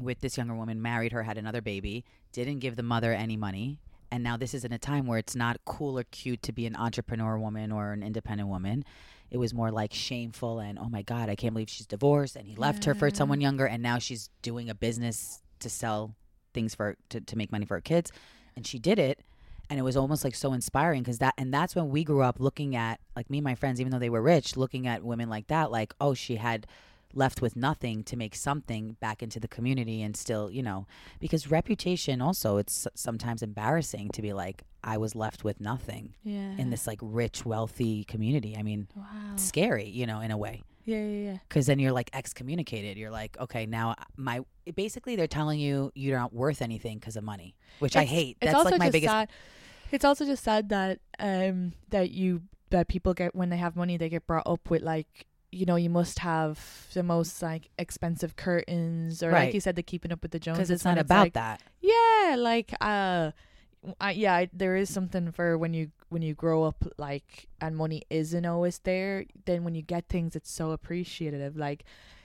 [0.00, 3.78] with this younger woman, married her, had another baby, didn't give the mother any money.
[4.10, 6.66] And now this is in a time where it's not cool or cute to be
[6.66, 8.84] an entrepreneur woman or an independent woman.
[9.30, 12.46] It was more like shameful and oh my god, I can't believe she's divorced and
[12.46, 16.14] he left her for someone younger and now she's doing a business to sell
[16.54, 18.12] things for to, to make money for her kids.
[18.54, 19.20] And she did it
[19.70, 22.38] and it was almost like so inspiring because that and that's when we grew up
[22.40, 25.28] looking at like me and my friends even though they were rich looking at women
[25.28, 26.66] like that like oh she had
[27.14, 30.86] left with nothing to make something back into the community and still you know
[31.20, 36.52] because reputation also it's sometimes embarrassing to be like i was left with nothing Yeah.
[36.58, 39.04] in this like rich wealthy community i mean Wow.
[39.36, 41.38] scary you know in a way Yeah, yeah, yeah.
[41.48, 44.40] because then you're like excommunicated you're like okay now my
[44.76, 48.64] basically they're telling you you're not worth anything because of money which i hate that's
[48.64, 49.28] like my biggest sad.
[49.92, 53.96] It's also just sad that um that you that people get when they have money
[53.96, 56.58] they get brought up with like you know you must have
[56.94, 59.44] the most like expensive curtains or Right.
[59.46, 61.62] like you said the keeping up with the Joneses because it's not about like, that
[61.80, 63.30] Yeah, like uh
[64.00, 67.76] I, yeah, I- there is something for when you when you grow up like and
[67.76, 69.24] money isn't always there.
[69.44, 71.56] Then when you get things, it's so appreciative.
[71.56, 71.84] Like,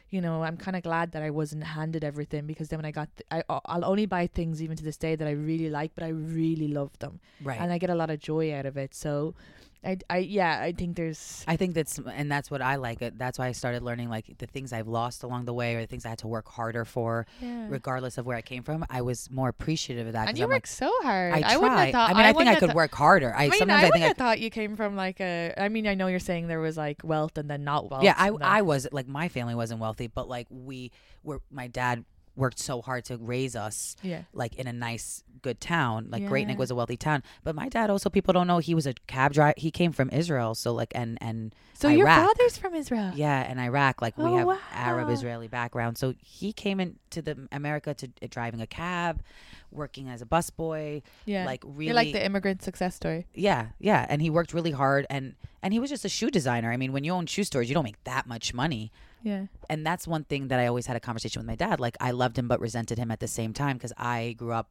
[0.09, 2.91] you know, I'm kind of glad that I wasn't handed everything because then when I
[2.91, 5.91] got, th- I I'll only buy things even to this day that I really like,
[5.95, 8.75] but I really love them, right and I get a lot of joy out of
[8.77, 8.93] it.
[8.93, 9.35] So,
[9.83, 13.01] I I yeah, I think there's I think that's and that's what I like.
[13.01, 15.81] It That's why I started learning like the things I've lost along the way, or
[15.81, 17.65] the things I had to work harder for, yeah.
[17.67, 18.85] regardless of where I came from.
[18.91, 20.29] I was more appreciative of that.
[20.29, 21.33] and you I'm work like, so hard.
[21.33, 21.85] I wouldn't try.
[21.85, 22.09] have thought.
[22.11, 23.33] I mean, I, think I could thought- work harder.
[23.33, 25.53] I, I mean, sometimes I I think I have thought you came from like a.
[25.57, 28.03] I mean, I know you're saying there was like wealth and then not wealth.
[28.03, 30.91] yeah, I I was like my family wasn't wealthy, but like we
[31.23, 31.41] were.
[31.49, 34.21] My dad worked so hard to raise us yeah.
[34.33, 36.49] like in a nice good town like great Yeah.
[36.49, 38.93] neck was a wealthy town but my dad also people don't know he was a
[39.07, 43.11] cab driver he came from israel so like and and So your father's from Israel.
[43.15, 45.97] Yeah, and Iraq, like we Oh, have arab israeli background.
[45.97, 49.23] So he came into the America to uh, driving a cab,
[49.71, 51.01] working as a busboy.
[51.25, 51.45] Yeah.
[51.45, 53.25] like really, You're like the immigrant success story.
[53.33, 54.05] yeah, yeah.
[54.09, 56.71] And he worked really hard, and and he was just a shoe designer.
[56.71, 58.91] I mean, when you own shoe stores, you don't make that much money.
[59.23, 59.45] Yeah.
[59.69, 61.79] And that's one thing that I always had a conversation with my dad.
[61.79, 64.69] Like I loved him, but resented him at the same time because I grew up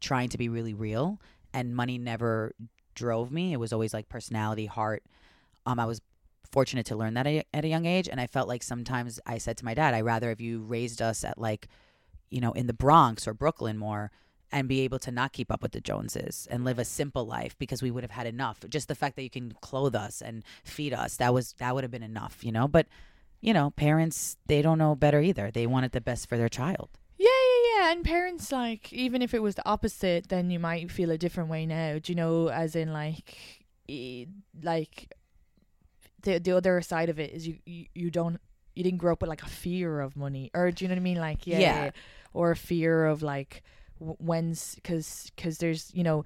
[0.00, 1.20] trying to be really real,
[1.54, 2.52] and money never
[2.94, 3.52] drove me.
[3.52, 5.02] It was always like personality, heart.
[5.64, 6.00] Um, I was
[6.50, 9.56] fortunate to learn that at a young age, and I felt like sometimes I said
[9.58, 11.68] to my dad, "I'd rather have you raised us at like,
[12.30, 14.10] you know, in the Bronx or Brooklyn more."
[14.54, 17.56] And be able to not keep up with the Joneses and live a simple life
[17.58, 18.60] because we would have had enough.
[18.68, 21.84] Just the fact that you can clothe us and feed us, that was that would
[21.84, 22.68] have been enough, you know.
[22.68, 22.86] But
[23.42, 25.50] you know, parents they don't know better either.
[25.50, 26.88] They wanted the best for their child.
[27.18, 27.92] Yeah, yeah, yeah.
[27.92, 31.50] And parents, like, even if it was the opposite, then you might feel a different
[31.50, 31.98] way now.
[31.98, 33.66] Do you know, as in, like,
[34.62, 35.12] like,
[36.22, 38.40] the the other side of it is you, you, you don't,
[38.74, 40.50] you didn't grow up with, like, a fear of money.
[40.54, 41.18] Or, do you know what I mean?
[41.18, 41.58] Like, yeah.
[41.58, 41.90] Yeah.
[42.32, 43.62] Or a fear of, like,
[43.98, 46.24] when's, because cause there's, you know,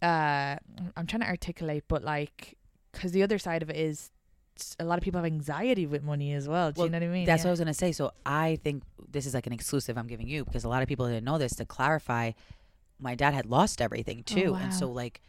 [0.00, 0.56] uh,
[0.96, 2.56] I'm trying to articulate, but, like,
[2.92, 4.10] because the other side of it is
[4.78, 6.72] a lot of people have anxiety with money as well.
[6.72, 7.26] Do Well, you know what I mean?
[7.26, 7.46] That's yeah.
[7.46, 7.92] what I was gonna say.
[7.92, 10.88] So I think this is like an exclusive I'm giving you because a lot of
[10.88, 11.54] people didn't know this.
[11.56, 12.32] To clarify,
[13.00, 15.20] my dad had lost everything too, and so Oh, like,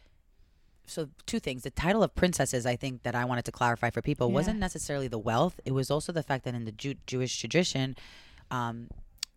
[0.86, 1.62] so two things.
[1.62, 4.34] The title of princesses, I think that I wanted to clarify for people, Yeah.
[4.34, 5.60] wasn't necessarily the wealth.
[5.64, 7.96] It was also the fact that in the Jew- Jewish tradition,
[8.50, 8.88] um,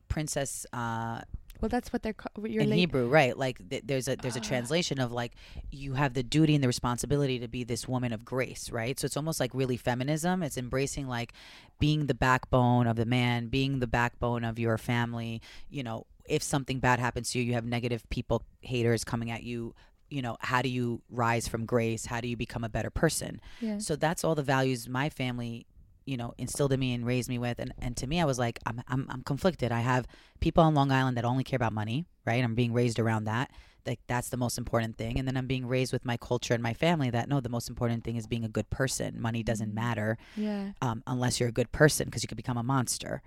[0.08, 0.66] princess.
[0.74, 1.22] Uh,
[1.64, 2.46] Well, that's what they're called.
[2.46, 2.76] You're in late.
[2.80, 3.38] Hebrew, right?
[3.38, 4.44] Like th- there's a there's a Ah.
[4.44, 5.32] translation of like
[5.72, 9.00] you have the duty and the responsibility to be this woman of grace, right?
[9.00, 10.44] So it's almost like really feminism.
[10.44, 11.32] It's embracing like
[11.80, 15.42] being the backbone of the man, being the backbone of your family.
[15.70, 19.44] You know, if something bad happens to you, you have negative people, haters coming at
[19.44, 19.74] you.
[20.10, 22.08] You know, how do you rise from grace?
[22.08, 23.40] How do you become a better person?
[23.62, 23.78] Yeah.
[23.78, 25.66] So that's all the values my family,
[26.06, 27.60] you know, instilled in me and raised me with.
[27.60, 29.72] And, and to me, I was like, I'm, I'm, I'm conflicted.
[29.72, 30.06] I have
[30.40, 32.44] people on Long Island that only care about money, right?
[32.44, 33.52] I'm being raised around that.
[33.86, 35.20] Like that's the most important thing.
[35.20, 37.68] And then I'm being raised with my culture and my family that no, the most
[37.70, 39.20] important thing is being a good person.
[39.22, 40.72] Money doesn't matter Yeah.
[40.82, 43.22] um, unless you're a good person because you could become a monster.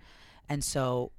[0.49, 1.13] And so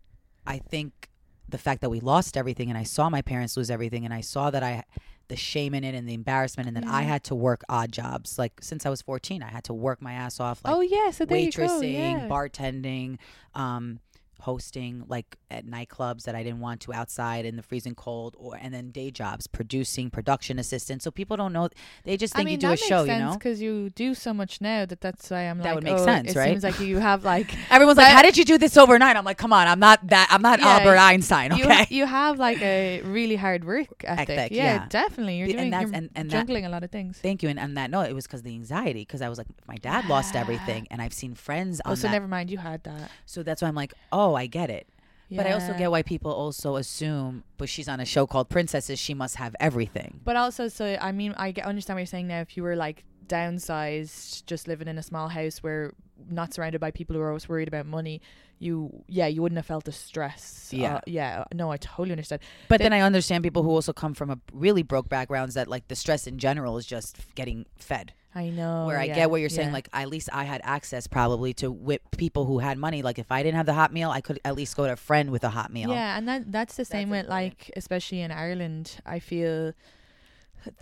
[0.45, 1.09] I think
[1.49, 4.21] the fact that we lost everything and I saw my parents lose everything and I
[4.21, 4.83] saw that I
[5.27, 8.37] the shame in it and the embarrassment and then I had to work odd jobs.
[8.37, 11.11] Like since I was 14, I had to work my ass off like oh yeah.
[11.11, 12.21] So there waitressing, you go.
[12.21, 12.27] Yeah.
[12.29, 13.17] bartending,
[13.53, 13.99] um
[14.41, 18.55] hosting like at nightclubs that I didn't want to outside in the freezing cold or
[18.59, 21.69] and then day jobs producing production assistant so people don't know
[22.03, 23.89] they just I think mean, you do that a show you sense know because you
[23.91, 26.31] do so much now that that's why I'm like, That like, would make oh, sense,
[26.31, 26.49] it right?
[26.49, 29.37] seems like you have like everyone's like how did you do this overnight I'm like
[29.37, 32.61] come on I'm not that I'm not Yeah, Albert Einstein you, okay you have like
[32.61, 34.29] a really hard work ethic.
[34.29, 34.85] Ethic, yeah, yeah.
[34.89, 35.37] definitely.
[35.37, 37.17] You're And doing that's- you're and- and that- juggling a lot of things.
[37.17, 37.49] Thank you.
[37.49, 39.01] And on that note, it was because the anxiety.
[39.01, 41.95] Because I was like, my dad lost everything, and I've seen friends oh, on Oh,
[41.95, 42.13] so that.
[42.13, 42.49] never mind.
[42.51, 43.09] You had that.
[43.25, 44.87] so that's why I'm like, oh, I get it.
[45.29, 48.97] But I also get why people also assume, but she's on a show called Princesses,
[48.97, 50.21] she must have everything.
[50.23, 52.39] But also, so I mean, I get, understand what you're saying now.
[52.39, 55.93] If you were like downsized, just living in a small house where
[56.29, 58.21] not surrounded by people who are always worried about money,
[58.59, 60.69] you yeah, you wouldn't have felt the stress.
[60.73, 60.95] Yeah.
[60.95, 61.43] Uh, yeah.
[61.53, 62.41] No, I totally understand.
[62.69, 65.67] But The- then I understand people who also come from a really broke backgrounds that
[65.67, 68.13] like the stress in general is just getting fed.
[68.37, 68.85] I know.
[68.85, 69.73] Where I yeah, get what you're saying, yeah.
[69.73, 73.01] like at least I had access probably to whip people who had money.
[73.01, 74.95] Like if I didn't have the hot meal, I could at least go to a
[74.95, 75.89] friend with a hot meal.
[75.89, 77.49] Yeah, and that that's the same with important.
[77.51, 79.73] like especially in Ireland, I feel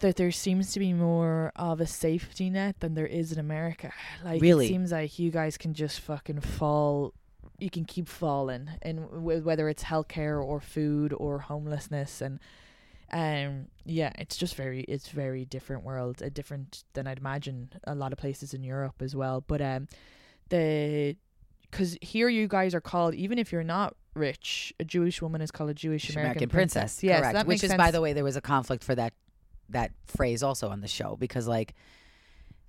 [0.01, 3.93] that there seems to be more of a safety net than there is in America.
[4.23, 4.65] Like Really?
[4.65, 7.13] it seems like you guys can just fucking fall
[7.57, 12.39] you can keep falling and w- whether it's healthcare or food or homelessness and
[13.15, 17.95] um yeah it's just very it's very different world a different than i'd imagine a
[17.95, 19.87] lot of places in europe as well but um
[20.49, 21.15] the
[21.71, 25.49] because here you guys are called even if you're not rich a jewish woman is
[25.49, 27.33] called a jewish american, American princess, yes correct.
[27.35, 29.13] that Which is, by the way, there was a conflict for that
[29.69, 31.73] that phrase also on the show because like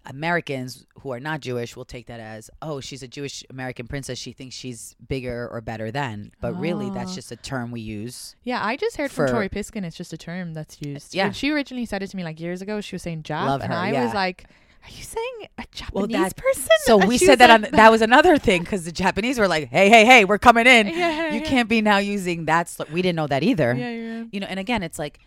[0.06, 4.18] Americans who are not Jewish will take that as, oh, she's a Jewish American princess.
[4.18, 7.14] She thinks she's bigger or better than, but really that's Ah.
[7.16, 8.34] just a term we use.
[8.44, 11.24] yeah i just heard from tori piskin it's just a term that's used Yeah.
[11.24, 13.60] when she originally said it to me like years ago she was saying jap Love
[13.62, 14.04] and i yeah.
[14.04, 14.44] was like
[14.84, 16.68] are you saying a Japanese Well, that- person?
[16.84, 19.48] So And we said that like, on that was another thing because the Japanese were
[19.48, 20.86] like, hey, hey, hey, we're coming in.
[21.02, 21.44] Yeah, you yeah.
[21.48, 22.68] can't be now using that.
[22.68, 23.74] Sl- we didn't know that either.
[23.74, 24.24] Yeah, yeah.
[24.30, 25.18] you know and again it's like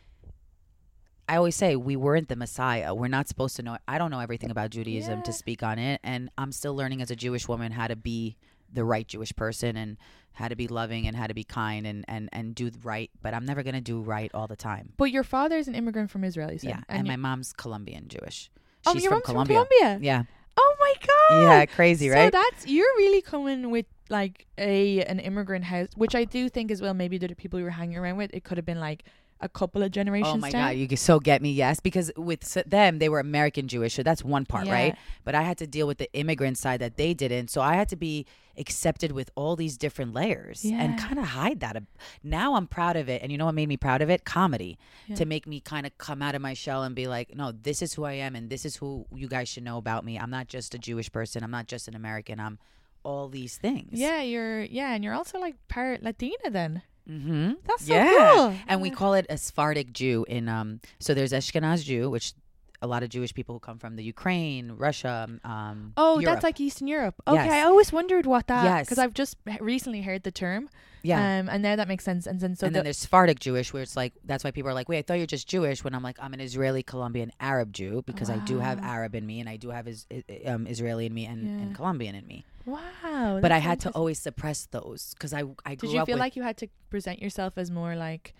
[1.30, 4.20] i always say we weren't the messiah we're not supposed to know i don't know
[4.20, 7.72] everything about judaism to speak on it and i'm still learning as a jewish woman
[7.72, 8.36] how to be
[8.74, 9.98] the right jewish person and
[10.34, 13.34] how to be loving and how to be kind and and and do right but
[13.34, 16.24] i'm never going to do right all the time But your father's an immigrant from
[16.24, 16.70] Israel, you said.
[16.70, 18.50] yeah and, you- my mom's colombian jewish
[18.86, 20.00] oh, she's your from mom's colombia from Colombia.
[20.06, 20.24] yeah
[20.62, 21.42] Oh my god.
[21.44, 22.34] yeah crazy right?
[22.34, 26.70] So that's you're really coming with like a an immigrant house, which I do think
[26.70, 26.94] as well.
[26.94, 29.06] Maybe the people you were hanging around with, it could have been like
[29.42, 30.34] a couple of oh generations.
[30.34, 30.70] Oh my down.
[30.70, 34.24] god, you so get me, yes, because with them they were American Jewish, so that's
[34.24, 34.74] one part, Yeah.
[34.74, 34.96] right?
[35.24, 37.88] But I had to deal with the immigrant side that they didn't, so I had
[37.90, 38.26] to be
[38.58, 41.82] accepted with all these different layers and kind of hide that.
[42.24, 44.26] Now I'm proud of it, and you know what made me proud of it?
[44.26, 45.16] Comedy Yeah.
[45.16, 47.82] to make me kind of come out of my shell and be like, no, this
[47.82, 50.20] is who I am, and this is who you guys should know about me.
[50.20, 51.44] I'm not just a Jewish person.
[51.44, 52.40] I'm not just an American.
[52.40, 52.60] I'm
[53.04, 53.92] all these things.
[53.94, 56.82] Yeah, you're yeah, and you're also like part Latina then.
[57.10, 57.52] Mm-hmm.
[57.66, 58.32] That's so yeah.
[58.36, 58.56] cool.
[58.68, 62.34] And we call it a Sephardic Jew in um so there's Ashkenaz Jew, which
[62.82, 66.36] a lot of Jewish people who come from the Ukraine, Russia, um Oh, Europe.
[66.36, 67.16] that's like Eastern Europe.
[67.28, 67.52] Okay, Yes.
[67.52, 68.64] I always wondered what that.
[68.64, 68.86] Yes.
[68.86, 70.70] because I've just recently heard the term.
[71.02, 71.40] Yeah.
[71.40, 72.28] Um, and now that makes sense.
[72.28, 74.70] And then so and then the, there's Sephardic Jewish, where it's like that's why people
[74.70, 77.32] are like, "Wait, I thought you're just Jewish." When I'm like, I'm an Israeli, Colombian,
[77.40, 80.06] Arab Jew because I do have Arab in me, and I do have is,
[80.46, 82.46] um, Israeli in me and, and Colombian in me.
[82.66, 83.40] wow.
[83.42, 86.16] but I had to always suppress those because I I grew up Did you feel
[86.16, 88.34] with like you had to present yourself as more like,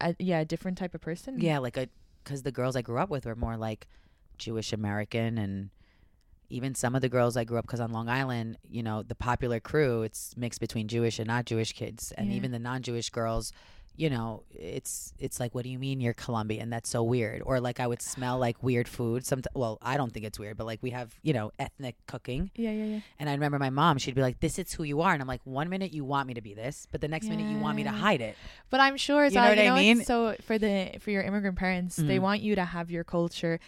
[0.00, 1.40] a, yeah, a different type of person?
[1.40, 1.88] Yeah, like a
[2.22, 3.86] because the girls I grew up with were more like
[4.38, 5.70] Jewish American, and
[6.50, 9.14] even some of the girls I grew up because on Long Island, you know, the
[9.14, 12.36] popular crew it's mixed between Jewish and not Jewish kids, and Yeah.
[12.36, 13.52] even the non-Jewish girls.
[13.96, 16.68] You know, it's it's like, what do you mean you're Colombian?
[16.68, 17.42] That's so weird.
[17.46, 19.24] Or like, I would smell like weird food.
[19.24, 22.50] Some, well, I don't think it's weird, but like we have, you know, ethnic cooking.
[22.56, 23.00] Yeah, yeah, yeah.
[23.20, 25.28] And I remember my mom, she'd be like, "This is who you are," and I'm
[25.28, 27.76] like, "One minute you want me to be this, but the next minute you want
[27.76, 28.36] me to hide it."
[28.68, 30.04] But I'm sure it's You know what I it's mean?
[30.04, 32.22] So for the for your immigrant parents, they Mhm.
[32.22, 33.60] want you to have your culture,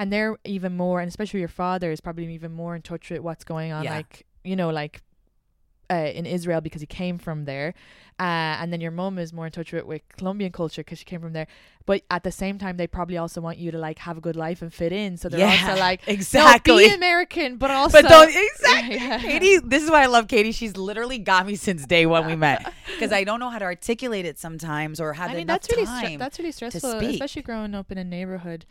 [0.00, 3.20] and they're even more, and especially your father is probably even more in touch with
[3.20, 3.96] what's going on, Yeah.
[3.98, 5.02] like you know, like.
[5.92, 7.74] Uh, in Israel because he came from there,
[8.20, 8.22] uh,
[8.60, 11.20] and then your mom is more in touch with, with Colombian culture because she came
[11.20, 11.48] from there.
[11.84, 14.36] But at the same time, they probably also want you to like have a good
[14.36, 15.16] life and fit in.
[15.16, 16.84] So they're Yeah, also like, exactly.
[16.84, 19.18] no, be American, but also, But don't exactly, Yeah.
[19.18, 19.58] Katie.
[19.64, 20.52] This is why I love Katie.
[20.52, 23.64] She's literally got me since day one we met because I don't know how to
[23.64, 27.74] articulate it sometimes or have I mean, that's really stre- that's really stressful, especially growing
[27.74, 28.64] up in a neighborhood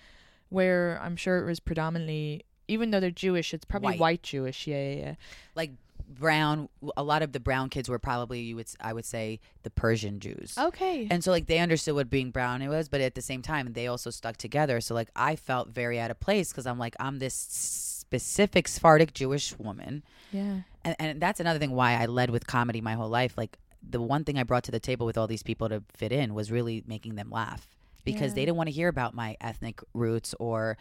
[0.50, 4.00] where I'm sure it was predominantly, even though they're Jewish, it's probably White.
[4.00, 4.68] white, Jewish.
[4.68, 5.16] Yeah, yeah, yeah.
[5.56, 5.72] like
[6.08, 6.70] brown.
[6.98, 10.20] A lot of the brown kids were probably you would i would say the Persian
[10.20, 10.56] Jews.
[10.58, 11.08] Okay.
[11.10, 13.74] And so like they understood what being brown it was, but at the same time
[13.74, 14.82] they also stuck together.
[14.82, 19.14] So like I felt very out of place because I'm like I'm this specific Sephardic
[19.14, 20.04] Jewish woman.
[20.32, 20.62] Yeah.
[20.84, 23.38] And, and that's another thing why I led with comedy my whole life.
[23.38, 26.12] Like the one thing I brought to the table with all these people to fit
[26.12, 27.68] in was really making them laugh
[28.14, 28.36] because Yeah.
[28.36, 30.78] they didn't want to hear about my ethnic roots or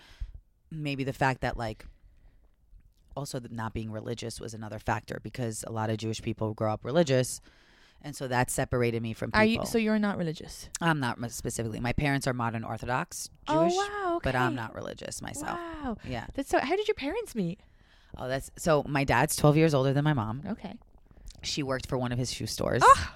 [0.70, 1.85] maybe the fact that like
[3.16, 6.85] also not being religious was another factor because a lot of Jewish people grow up
[6.85, 7.41] religious.
[8.01, 9.41] And so that separated me from people.
[9.41, 9.66] Are you?
[9.66, 10.68] So you're not religious?
[10.81, 11.81] I'm not specifically.
[11.81, 15.59] My parents are modern Orthodox Jewish, Oh, Jewish, wow, but I'm not religious myself.
[15.59, 15.97] Wow.
[16.07, 16.26] Yeah.
[16.35, 16.61] That's so.
[16.61, 17.59] How did your parents meet?
[18.16, 18.85] Oh, that's so.
[18.87, 20.43] My dad's 12 years older than my mom.
[20.47, 20.74] Okay.
[21.43, 22.83] She worked for one of his shoe stores.
[22.85, 23.14] Ah!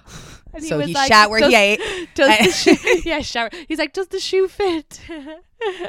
[0.55, 1.81] And so was he like, shat where does, he ate.
[2.15, 3.51] Does the shoe, yeah, shower.
[3.69, 5.01] He's like, does the shoe fit?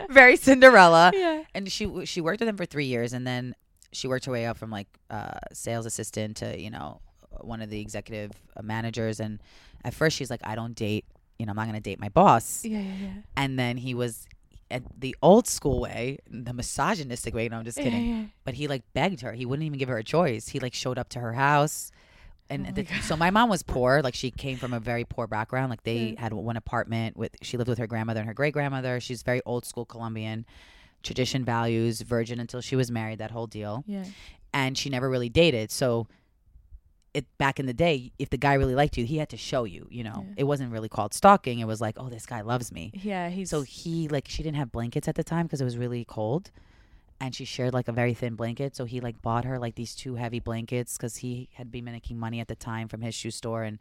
[0.10, 1.12] Very Cinderella.
[1.14, 1.44] yeah.
[1.54, 3.56] And she she worked with him for three years, and then
[3.92, 7.02] she worked her way up from like uh, sales assistant to you know
[7.42, 9.20] one of the executive uh, managers.
[9.20, 9.42] And
[9.84, 11.06] at first, she's like, I don't date.
[11.40, 12.64] You know, I'm not gonna date my boss.
[12.64, 13.10] Yeah, yeah, yeah.
[13.36, 14.28] And then he was
[14.72, 17.50] at the old school way, the misogynistic way.
[17.50, 18.08] No, I'm just Yeah, kidding.
[18.10, 18.24] yeah.
[18.44, 19.34] But he like begged her.
[19.34, 20.48] He wouldn't even give her a choice.
[20.50, 21.92] He like showed up to her house.
[22.54, 24.02] And Oh the, so my mom was poor.
[24.02, 25.70] Like she came from a very poor background.
[25.70, 26.22] Like they Yeah.
[26.22, 27.36] had one apartment with.
[27.42, 29.00] She lived with her grandmother and her great grandmother.
[29.00, 30.46] She's very old school Colombian,
[31.04, 33.20] tradition values, virgin until she was married.
[33.20, 33.84] That whole deal.
[33.88, 34.06] Yeah.
[34.54, 35.72] And she never really dated.
[35.72, 36.08] So,
[37.14, 39.66] it back in the day, if the guy really liked you, he had to show
[39.66, 39.88] you.
[39.92, 40.34] You know, Yeah.
[40.38, 41.60] it wasn't really called stalking.
[41.60, 42.92] It was like, oh, this guy loves me.
[42.94, 45.78] Yeah, he's So he like she didn't have blankets at the time because it was
[45.78, 46.50] really cold,
[47.24, 48.76] and she shared like a very thin blanket.
[48.76, 52.20] So he like bought her like these two heavy blankets because he had been making
[52.20, 53.80] money at the time from his shoe store, and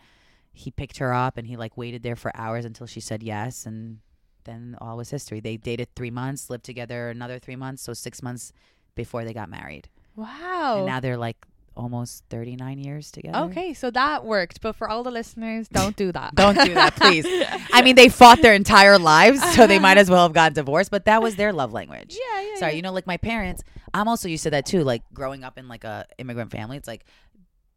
[0.52, 3.66] he picked her up and he like waited there for hours until she said yes,
[3.66, 3.98] and
[4.44, 5.40] then all was history.
[5.40, 8.52] They dated three months, lived together another three months, so six months
[8.94, 10.76] before they got married, wow.
[10.76, 11.44] and now they're like
[11.76, 13.38] almost thirty nine years together.
[13.38, 14.60] okay, so that worked.
[14.60, 16.34] But for all the listeners, don't do that.
[16.34, 17.26] Don't do that, please.
[17.72, 20.14] I mean, they fought their entire lives, so they might as uh-huh.
[20.14, 20.90] well have got divorced.
[20.90, 22.16] But that was their love language.
[22.18, 22.56] Yeah, yeah.
[22.56, 22.76] Sorry, yeah.
[22.76, 23.62] you know, like my parents.
[23.94, 24.84] I'm also used to that too.
[24.84, 27.04] Like growing up in like a immigrant family, it's like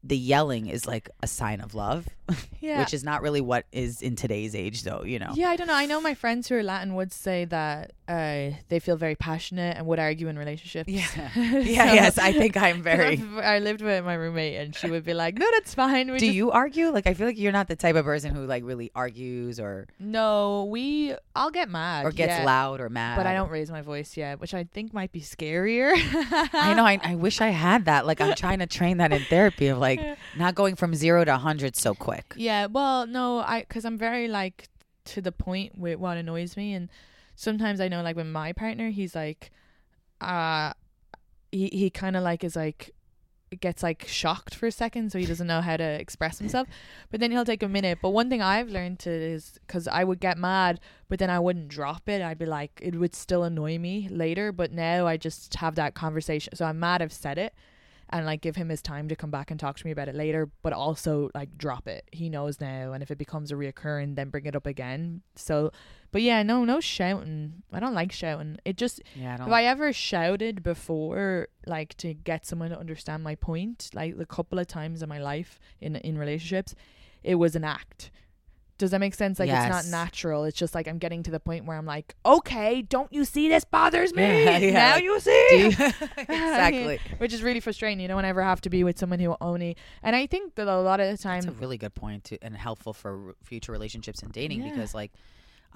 [0.06, 2.08] the yelling is like a sign of love,
[2.60, 2.80] Yeah.
[2.80, 5.04] which is not really what is in today's age, though.
[5.04, 5.32] You know.
[5.34, 5.74] Yeah, I don't know.
[5.74, 9.78] I know my friends who are Latin would say that uh, they feel very passionate
[9.78, 10.90] and would argue in relationships.
[10.90, 11.06] Yeah.
[11.34, 11.94] So- Yeah.
[11.94, 13.22] yes, I think I'm very.
[13.42, 16.26] I lived with my roommate and she would be like, "No, that's fine." We Do
[16.26, 16.90] just- you argue?
[16.90, 19.88] Like, I feel like you're not the type of person who like really argues or
[20.00, 21.16] No, we.
[21.36, 23.18] I'll get mad or gets yeah, loud or mad.
[23.18, 25.92] but I don't raise my voice yet, which I think might be scarier.
[26.54, 26.86] I know.
[26.86, 28.06] I, I wish I had that.
[28.06, 30.00] Like, I'm trying to train that in therapy of like
[30.38, 32.34] not going from zero to hundred so quick.
[32.38, 34.70] Yeah, well, no, I because I'm very like
[35.06, 36.90] to the point with what annoys me, and
[37.36, 39.52] sometimes I know like with my partner, he's like,
[40.22, 40.74] uh,
[41.52, 42.92] he he kind of like is like
[43.60, 46.68] gets like shocked for a second, so he doesn't know how to express himself,
[47.12, 48.00] but then he'll take a minute.
[48.02, 51.40] But one thing I've learned to is because I would get mad, but then I
[51.40, 52.22] wouldn't drop it.
[52.22, 55.94] I'd be like, it would still annoy me later, but now I just have that
[55.94, 56.56] conversation.
[56.56, 57.54] So I'm mad I've said it
[58.10, 60.16] and like give him his time to come back and talk to me about it
[60.16, 62.08] later, but also like drop it.
[62.12, 65.22] He knows now, and if it becomes a reoccurring, then bring it up again.
[65.36, 65.72] So,
[66.12, 67.64] but yeah, no, no shouting.
[67.74, 68.58] I don't like shouting.
[68.64, 73.24] It just Yeah, I if I ever shouted before, like to get someone to understand
[73.24, 76.76] my point, like a couple of times in my life in in relationships,
[77.24, 78.12] it was an act.
[78.78, 79.40] Does that make sense?
[79.40, 80.44] Like it's not natural.
[80.44, 83.48] It's just like I'm getting to the point where I'm like, okay, don't you see
[83.48, 84.24] this bothers me?
[84.46, 85.58] Yeah, yeah, now like, you see.
[85.60, 85.68] You-
[86.18, 87.00] exactly.
[87.18, 88.00] Which is really frustrating.
[88.00, 89.78] You don't ever have to be with someone who only.
[90.04, 91.42] And I think that a lot of the time.
[91.42, 94.72] That's a really good point to, and helpful for r- future relationships and dating Yeah.
[94.72, 95.12] because like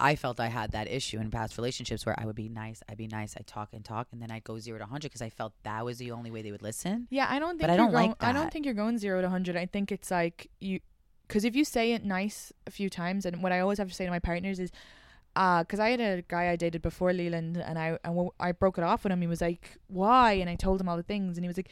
[0.02, 2.98] I felt I had that issue in past relationships where I would be nice, I'd
[2.98, 5.30] be nice, I'd talk and talk, and then I'd go zero to hundred because I
[5.30, 7.08] felt that was the only way they would listen.
[7.10, 7.62] yeah, I don't think.
[7.62, 9.58] But I you're don't going, like I don't think you're going zero to hundred.
[9.58, 10.80] I think it's like you,
[11.30, 13.94] because if you say it nice a few times, and what I always have to
[13.94, 14.72] say to my partners is,
[15.36, 18.78] uh, because I had a guy I dated before Leland, and I and I broke
[18.80, 19.22] it off with him.
[19.22, 21.70] He was like, "Why?" And I told him all the things, and he was like.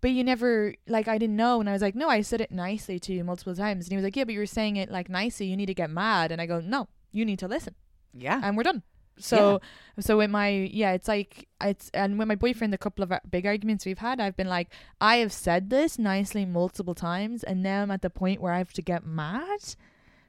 [0.00, 2.52] But you never like I didn't know, and I was like, no, I said it
[2.52, 4.92] nicely to you multiple times, and he was like, yeah, but you were saying it
[4.92, 5.46] like nicely.
[5.46, 7.74] You need to get mad, and I go, no, you need to listen.
[8.14, 8.40] Yeah.
[8.44, 8.84] and we're done.
[9.18, 9.60] So
[10.00, 13.46] so with my yeah, it's like it's and with my boyfriend, the couple of big
[13.46, 14.68] arguments we've had, I've been like,
[15.00, 18.58] I have said this nicely multiple times, and now I'm at the point where I
[18.58, 19.74] have to get mad.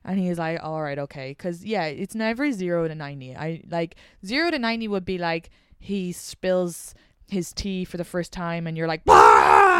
[0.06, 3.36] And he's like, all right, okay, because yeah, it's never zero to ninety.
[3.36, 6.94] I like zero to ninety would be like he spills
[7.30, 9.14] his tea for the first time, and you're like, "Bah!"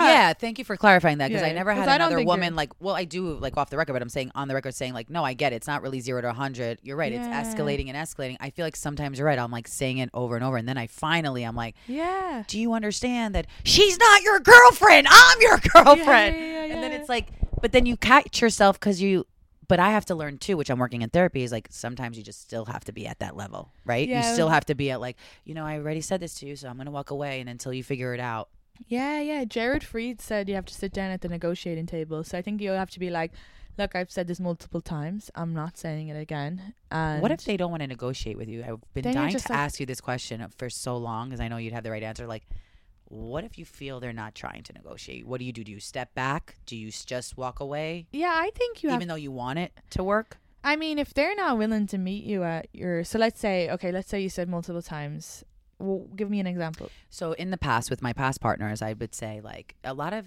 [0.06, 2.16] yeah, thank you for clarifying that because Yeah, I never 'cause had I don't another
[2.18, 2.72] think you're- woman like.
[2.80, 5.10] Well, I do like off the record, but I'm saying on the record saying like,
[5.10, 5.58] no, I get it.
[5.58, 6.80] It's not really zero to hundred.
[6.84, 7.12] You're right.
[7.12, 7.40] Yeah.
[7.42, 8.38] It's escalating and escalating.
[8.40, 9.40] I feel like sometimes you're right.
[9.40, 12.44] I'm like saying it over and over, and then I finally I'm like, yeah.
[12.48, 15.08] do you understand that she's not your girlfriend?
[15.10, 16.36] I'm your girlfriend.
[16.38, 16.98] yeah, yeah, And then yeah.
[17.00, 17.28] it's like,
[17.62, 19.26] but then you catch yourself because you
[19.70, 22.24] but I have to learn too, which I'm working in therapy, is like sometimes you
[22.24, 24.06] just still have to be at that level, right?
[24.10, 24.28] Yeah.
[24.28, 25.16] You still have to be at like,
[25.46, 27.72] you know, I already said this to you, so I'm gonna walk away, and until
[27.72, 28.50] you figure it out.
[28.88, 29.46] Yeah, yeah.
[29.46, 32.24] Jared Freid said you have to sit down at the negotiating table.
[32.24, 33.32] So I think you have to be like,
[33.78, 35.30] look, I've said this multiple times.
[35.36, 36.74] I'm not saying it again.
[36.90, 38.64] And what if they don't want to negotiate with you?
[38.68, 41.58] I've been dying to like- ask you this question for so long because I know
[41.58, 42.26] you'd have the right answer.
[42.26, 42.48] Like,
[43.10, 45.26] what if you feel they're not trying to negotiate?
[45.28, 45.64] What do you do?
[45.64, 46.56] Do you step back?
[46.66, 49.00] Do you just walk away, Yeah, I think you have.
[49.00, 50.38] even though you want it to work?
[50.64, 53.92] I mean, if they're not willing to meet you at your, so let's say, okay,
[53.92, 55.44] let's say you said multiple times.
[55.80, 56.90] Well, give me an example.
[57.10, 60.26] So in the past, with my past partners, I would say like a lot of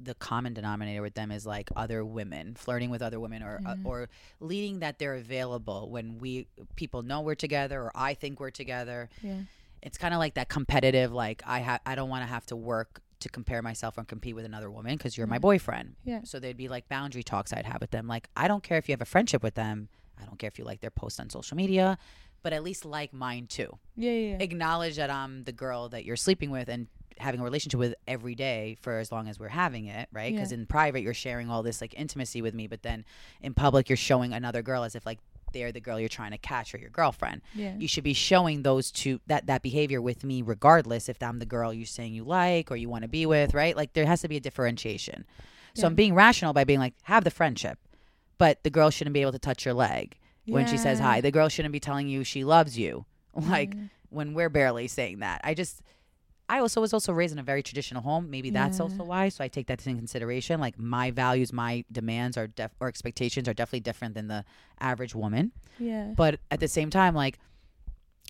[0.00, 3.74] the common denominator with them is like other women flirting with other women or uh,
[3.74, 3.84] Mhm.
[3.84, 4.08] or
[4.38, 9.08] leading that they're available when we people know we're together or I think we're together.
[9.22, 9.40] Yeah.
[9.82, 12.56] It's kind of like that competitive like I ha- I don't want to have to
[12.56, 15.42] work to compare myself and compete with another woman because you're my Mhm.
[15.42, 15.96] boyfriend.
[16.04, 16.20] Yeah.
[16.24, 18.06] So they'd be like boundary talks I'd have with them.
[18.06, 19.88] Like I don't care if you have a friendship with them.
[20.20, 21.98] I don't care if you like their post on social media,
[22.42, 24.36] but at least like mine too Yeah, yeah.
[24.36, 24.42] yeah.
[24.42, 26.86] acknowledge that I'm the girl that you're sleeping with and
[27.18, 30.32] having a relationship with every day for as long as we're having it, right?
[30.32, 30.58] Because Yeah.
[30.58, 33.04] in private you're sharing all this like intimacy with me, but then
[33.40, 35.18] in public you're showing another girl as if like
[35.52, 37.42] they're the girl you're trying to catch or your girlfriend.
[37.54, 37.74] yeah.
[37.78, 41.46] You should be showing those two that that behavior with me regardless if I'm the
[41.46, 43.76] girl you're saying you like or you want to be with, right?
[43.76, 45.24] Like there has to be a differentiation.
[45.74, 45.86] So Yeah.
[45.86, 47.78] I'm being rational by being like have the friendship,
[48.38, 51.20] but the girl shouldn't be able to touch your leg when she says hi.
[51.20, 53.04] The girl shouldn't be telling you she loves you.
[53.34, 53.82] Like Yeah.
[54.10, 55.40] when we're barely saying that.
[55.44, 55.82] I just
[56.48, 58.30] I also was also raised in a very traditional home.
[58.30, 58.84] Maybe that's Yeah.
[58.84, 59.28] also why.
[59.28, 60.60] So I take that into consideration.
[60.60, 64.44] Like my values, my demands are def- or expectations are definitely different than the
[64.80, 65.52] average woman.
[65.78, 66.14] Yeah.
[66.16, 67.38] But at the same time, like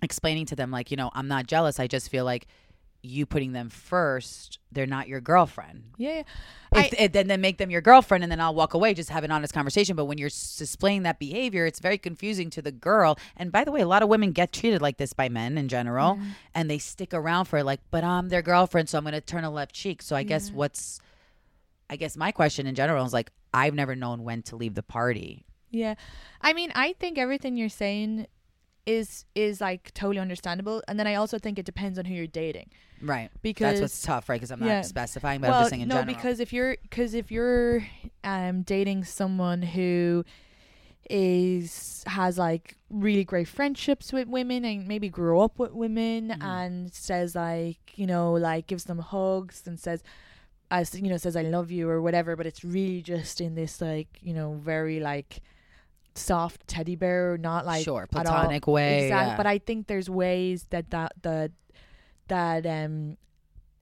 [0.03, 1.79] explaining to them, like you know, I'm not jealous.
[1.79, 2.47] I just feel like
[3.09, 5.85] you putting them first, they're not your girlfriend.
[5.97, 6.23] yeah.
[6.73, 6.81] yeah.
[6.81, 8.93] If, if- then then make them your girlfriend, and then I'll walk away.
[8.95, 9.97] Just have an honest conversation.
[9.97, 13.19] But when you're displaying that behavior, it's very confusing to the girl.
[13.37, 15.69] And by the way, a lot of women get treated like this by men in
[15.69, 16.19] general,
[16.55, 19.45] and they stick around for like, but I'm their girlfriend, so I'm going to turn
[19.45, 20.03] a left cheek.
[20.03, 21.01] So I guess what's,
[21.89, 24.83] I guess my question in general is like, I've never known when to leave the
[24.83, 25.47] party.
[25.71, 25.95] Yeah.
[26.43, 28.27] I mean, I think everything you're saying
[28.89, 32.27] is is like totally understandable, and then I also think it depends on who you're
[32.27, 32.71] dating.
[33.03, 33.31] Right.
[33.43, 34.37] Because That's what's tough, right?
[34.41, 36.15] Because I'm not specifying, but well, I'm just saying in no, general.
[36.17, 37.87] because if you're because if you're
[38.25, 40.25] um dating someone who
[41.11, 46.43] is has like really great friendships with women and maybe grew up with women Mhm.
[46.43, 50.03] and says like you know like gives them hugs and says
[50.71, 53.81] as you know says I love you or whatever but it's really just in this
[53.81, 55.41] like you know very like
[56.19, 58.35] soft teddy bear not like sure, at all.
[58.35, 59.05] platonic way.
[59.05, 59.31] Exactly.
[59.31, 59.37] yeah.
[59.37, 61.53] But I think there's ways that that that
[62.29, 63.17] that um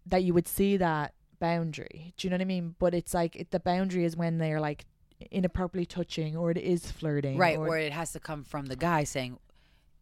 [0.06, 2.14] that you would see that boundary.
[2.16, 2.74] Do you know what I mean?
[2.78, 4.84] But it's like it, the boundary is when they're like
[5.30, 7.38] inappropriately touching or it is flirting.
[7.38, 9.38] Right, Or, or it has to come from the guy saying,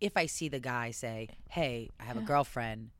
[0.00, 2.90] if I see the guy say, "Hey, I have a girlfriend,"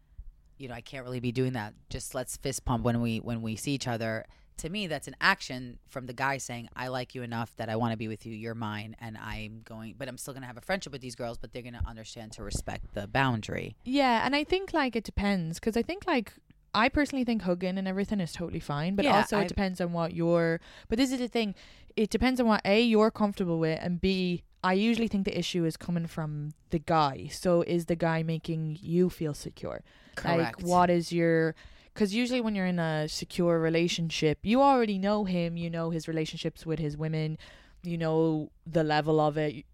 [0.56, 1.74] you know, I can't really be doing that.
[1.90, 4.24] Just let's fist pump when we when we see each other.
[4.58, 7.76] To me, that's an action from the guy saying, "I like you enough that I
[7.76, 8.34] want to be with you.
[8.34, 11.38] You're mine, and I'm going, but I'm still gonna have a friendship with these girls.
[11.38, 15.58] But they're gonna understand to respect the boundary." yeah, and I think like it depends
[15.58, 16.32] because I think like.
[16.76, 19.80] I personally think hugging and everything is totally fine, but Yeah, also I- it depends
[19.80, 20.60] on what you're.
[20.88, 21.54] But this is the thing:
[21.94, 25.64] it depends on what a you're comfortable with, and b I usually think the issue
[25.66, 27.28] is coming from the guy.
[27.30, 29.84] So is the guy making you feel secure?
[30.16, 30.58] Correct.
[30.62, 31.54] Like, what is your.
[31.94, 36.08] Because usually when you're in a secure relationship, you already know him, you know his
[36.08, 37.38] relationships with his women,
[37.84, 39.64] you know the level of it.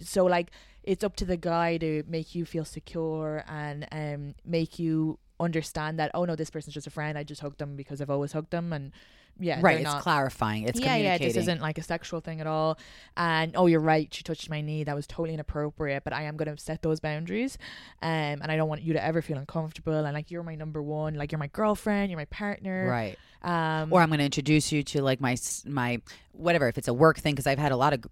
[0.00, 0.52] So, like,
[0.84, 5.98] it's up to the guy to make you feel secure and um make you understand
[5.98, 7.18] that, oh no, this person's just a friend.
[7.18, 8.72] I just hugged them because I've always hugged them.
[8.72, 8.92] And
[9.38, 9.76] yeah, right.
[9.76, 10.64] It's not, clarifying.
[10.64, 12.78] It's yeah, yeah, this isn't like a sexual thing at all.
[13.16, 14.84] And oh, you're right, she touched my knee.
[14.84, 16.04] That was totally inappropriate.
[16.04, 17.58] But I am going to set those boundaries,
[18.02, 18.10] um,
[18.42, 19.94] and I don't want you to ever feel uncomfortable.
[20.04, 23.18] And like you're my number one, like you're my girlfriend, you're my partner, right.
[23.40, 26.00] Um, or I'm going to introduce you to like my my
[26.32, 28.04] whatever if it's a work thing because I've had a lot of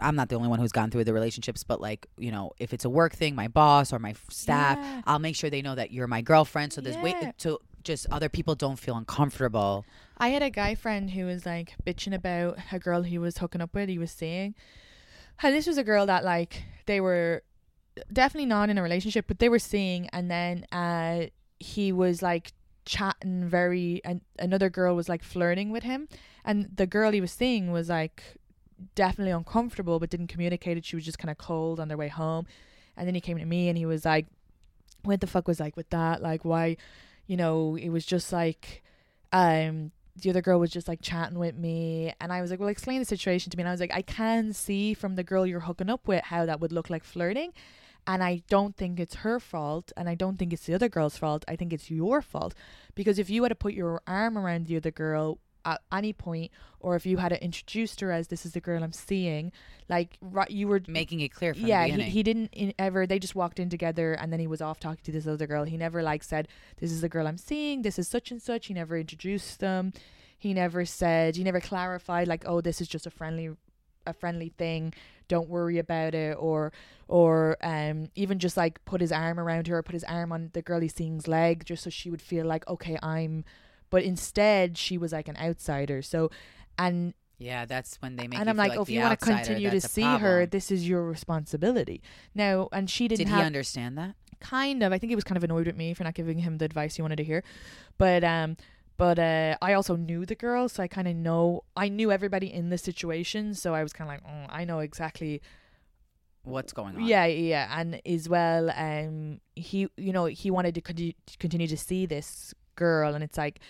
[0.00, 2.72] I'm not the only one who's gone through the relationships but like you know if
[2.72, 5.02] it's a work thing my boss or my staff Yeah.
[5.06, 7.02] I'll make sure they know that you're my girlfriend so there's Yeah.
[7.02, 9.84] wait so just other people don't feel uncomfortable
[10.22, 13.60] I had a guy friend who was like bitching about a girl he was hooking
[13.60, 13.88] up with.
[13.88, 14.54] He was saying,
[15.42, 17.42] and this was a girl that like they were
[18.12, 21.26] definitely not in a relationship, but they were seeing, and then uh
[21.58, 22.52] he was like
[22.84, 26.06] chatting very, and another girl was like flirting with him,
[26.44, 28.22] and the girl he was seeing was like
[28.94, 30.84] definitely uncomfortable, but didn't communicate it.
[30.84, 32.46] She was just kind of cold on their way home,
[32.96, 34.26] and then he came to me and he was like,
[35.02, 36.22] "What the fuck was like with that?
[36.22, 36.76] Like why?"
[37.32, 38.82] You know, it was just like
[39.32, 42.68] um the other girl was just like chatting with me and I was like, Well
[42.68, 45.46] explain the situation to me and I was like, I can see from the girl
[45.46, 47.54] you're hooking up with how that would look like flirting
[48.06, 51.16] and I don't think it's her fault and I don't think it's the other girl's
[51.16, 51.42] fault.
[51.48, 52.52] I think it's your fault.
[52.94, 56.50] Because if you had to put your arm around the other girl at any point
[56.80, 59.52] or if you had introduced her as this is the girl I'm seeing,
[59.88, 63.34] like right, you were making it clear yeah he, he didn't in, ever they just
[63.34, 65.64] walked in together and then he was off talking to this other girl.
[65.64, 66.48] He never like said
[66.78, 68.66] this is the girl i'm seeing this is such and such.
[68.66, 69.92] He never introduced them.
[70.38, 73.50] He never said he never clarified like oh this is just a friendly
[74.06, 74.92] a friendly thing.
[75.28, 76.72] Don't worry about it or
[77.08, 80.50] or um even just like put his arm around her or put his arm on
[80.54, 83.44] the girl he's seeing's leg just so she would feel like okay i'm
[83.92, 86.28] but instead she was like an outsider so
[86.76, 88.38] and yeah, that's when they make.
[88.38, 90.88] and I'm feel like, oh, if you want to continue to see her, this is
[90.88, 92.00] your responsibility.
[92.36, 94.14] Now, and she didn't Did he have understand that?
[94.42, 94.92] kind of.
[94.92, 96.96] I think he was kind of annoyed with me for not giving him the advice
[96.96, 97.42] he wanted to hear,
[97.96, 98.56] but um,
[98.96, 101.64] but uh, I also knew the girl, so I kind of know.
[101.76, 104.80] I knew everybody in the situation, so I was kind of like, oh, I know
[104.80, 105.40] exactly
[106.44, 107.04] What's going on?
[107.04, 111.76] yeah, yeah, and as well, um, he, you know, he wanted to continue, continue to
[111.76, 113.60] see this girl, and it's like,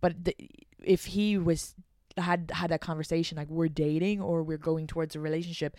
[0.00, 0.36] but the,
[0.82, 1.74] if he was
[2.16, 5.76] had had that conversation like we're dating or we're going towards a relationship,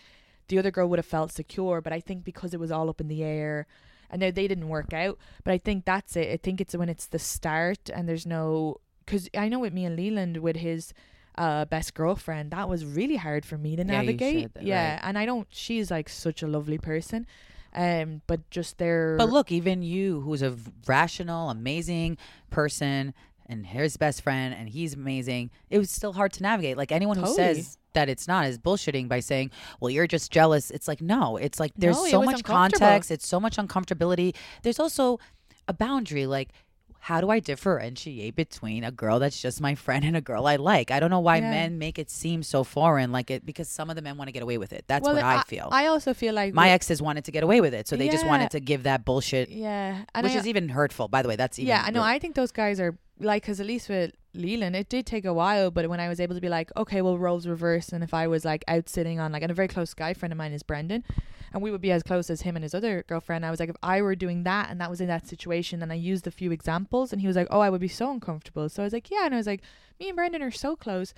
[0.48, 1.80] the other girl would have felt secure.
[1.80, 3.66] But I think because it was all up in the air,
[4.10, 5.18] and now they didn't work out.
[5.44, 6.30] But I think that's it.
[6.30, 9.84] I think it's when it's the start and there's no, because I know with me
[9.84, 10.92] and Leland with his
[11.38, 15.00] uh best girlfriend that was really hard for me to navigate that, yeah right.
[15.02, 17.26] and i don't she's like such a lovely person
[17.74, 20.54] um but just their But look, even you, who's a
[20.86, 22.18] rational, amazing
[22.50, 23.14] person,
[23.52, 26.76] and his best friend, and he's amazing, it was still hard to navigate.
[26.76, 27.54] Like anyone who Totally.
[27.54, 29.50] says that it's not is bullshitting by saying,
[29.80, 33.10] "Well, you're just jealous." It's like no, it's like there's No, so much context.
[33.10, 34.34] It's so much uncomfortability.
[34.62, 35.18] There's also
[35.68, 36.48] a boundary, like.
[37.06, 40.54] How do I differentiate between a girl that's just my friend and a girl I
[40.54, 40.92] like?
[40.92, 41.50] I don't know why Yeah.
[41.50, 44.32] men make it seem so foreign, like it because some of the men want to
[44.32, 44.84] get away with it.
[44.86, 45.68] That's well, what I, feel.
[45.72, 48.24] i also feel like my exes wanted to get away with it, so they just
[48.24, 51.08] wanted to give that bullshit yeah and which I, is even hurtful.
[51.08, 53.60] By the way, that's even yeah i know i think those guys are like because
[53.60, 56.40] at least with leland it did take a while but when i was able to
[56.40, 59.42] be like okay well roles reverse and if i was like out sitting on like
[59.42, 61.04] and a very close guy friend of mine is brendan
[61.52, 63.68] and we would be as close as him and his other girlfriend i was like
[63.68, 66.30] if i were doing that and that was in that situation and i used a
[66.30, 68.92] few examples and he was like oh i would be so uncomfortable so i was
[68.92, 69.62] like yeah and i was like
[70.00, 71.12] me and brendan are so close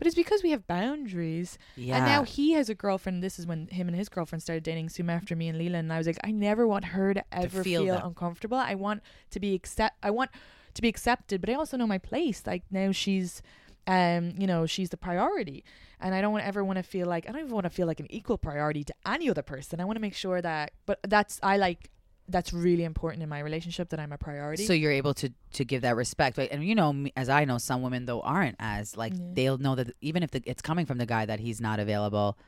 [0.00, 1.96] but it's because we have boundaries yeah.
[1.96, 3.22] And now he has a girlfriend.
[3.22, 5.84] This is when him and his girlfriend started dating soon after me and Leland.
[5.84, 8.56] And I was like, I never want her to ever feel feel, uncomfortable.
[8.56, 9.98] I want to be accept.
[10.02, 10.30] I want
[10.74, 12.42] to be accepted, but I also know my place.
[12.46, 13.42] Like now she's,
[13.86, 15.64] um, you know, she's the priority,
[16.00, 18.00] and I don't ever want to feel like I don't even want to feel like
[18.00, 19.80] an equal priority to any other person.
[19.80, 21.90] I want to make sure that, but that's I like.
[22.28, 24.64] That's really important in my relationship that I'm a priority.
[24.64, 26.48] so you're able to to give that respect, right?
[26.52, 29.24] And you know, me- as I know, some women though aren't as like Yeah.
[29.32, 32.38] they'll know that even if the, it's coming from the guy that he's not available,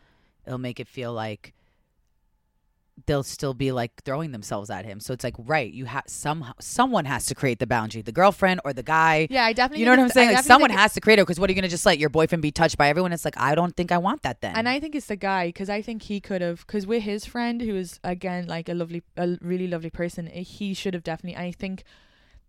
[0.47, 1.53] it'll make it feel like
[3.07, 5.01] they'll still be like throwing themselves at him.
[5.01, 8.61] So it's like, right, you have somehow someone has to create the boundary, the girlfriend
[8.65, 9.27] or the guy.
[9.31, 9.81] yeah, I definitely.
[9.81, 10.35] You know what I'm saying?
[10.35, 12.43] Like someone has to create it because what are you gonna just let your boyfriend
[12.43, 13.13] be touched by everyone?
[13.13, 14.57] It's like I don't think I want that then.
[14.57, 17.25] And I think it's the guy because I think he could have because with his
[17.25, 21.03] friend who is again like a lovely, a really lovely person, eh, he should have
[21.03, 21.43] definitely.
[21.43, 21.85] I think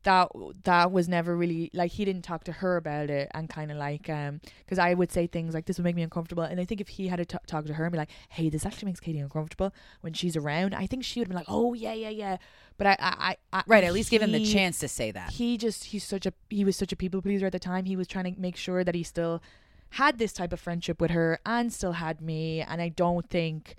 [0.03, 0.29] that
[0.63, 3.77] that was never really like he didn't talk to her about it and kind of
[3.77, 6.43] like um because I would say things like this would make me uncomfortable.
[6.43, 8.49] And I think if he had to t- talk to her and be like hey
[8.49, 11.47] this actually makes Katie uncomfortable when she's around I think she would have been like
[11.49, 12.37] oh yeah yeah yeah.
[12.77, 15.31] But I I, I, I right, at least give him the chance to say that.
[15.31, 17.85] he just he's such a he was such a people pleaser at the time.
[17.85, 19.41] He was trying to make sure that he still
[19.91, 22.61] had this type of friendship with her and still had me.
[22.61, 23.75] And i don't think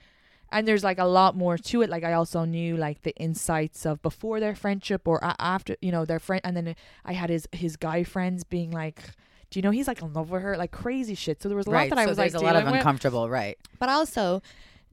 [0.54, 3.84] and there's like a lot more to it like i also knew like the insights
[3.84, 6.74] of before their friendship or after you know their friend and then
[7.04, 9.02] i had his his guy friends being like
[9.50, 11.66] do you know he's like in love with her like crazy shit so there was
[11.66, 12.80] a right, lot that i so was like there's a lot of dealing with.
[12.80, 13.28] uncomfortable.
[13.28, 13.58] Right.
[13.78, 14.42] But also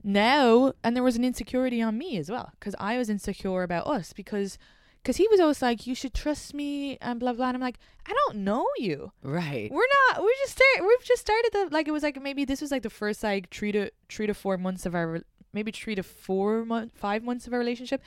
[0.04, 3.86] now, and there was an insecurity on me as well because I was insecure about
[3.86, 4.58] us because
[5.02, 7.48] because he was always like, "You should trust me," and blah blah.
[7.48, 9.12] And I'm like, I don't know you.
[9.22, 9.70] Right.
[9.70, 10.22] We're not.
[10.22, 10.86] We just start.
[10.86, 11.88] We've just started the like.
[11.88, 14.58] It was like maybe this was like the first like three to three to four
[14.58, 15.20] months of our
[15.52, 18.02] maybe three to four month five months of our relationship.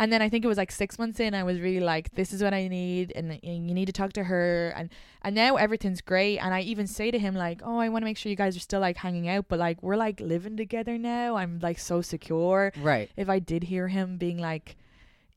[0.00, 2.32] And then I think it was like six months in, I was really like, "This
[2.32, 4.90] is what I need, and, and you need to talk to her." And
[5.22, 6.38] and now everything's great.
[6.38, 8.56] And I even say to him like, "Oh, I want to make sure you guys
[8.56, 11.34] are still like hanging out, but like we're like living together now.
[11.34, 13.10] I'm like so secure." Right.
[13.16, 14.76] If I did hear him being like,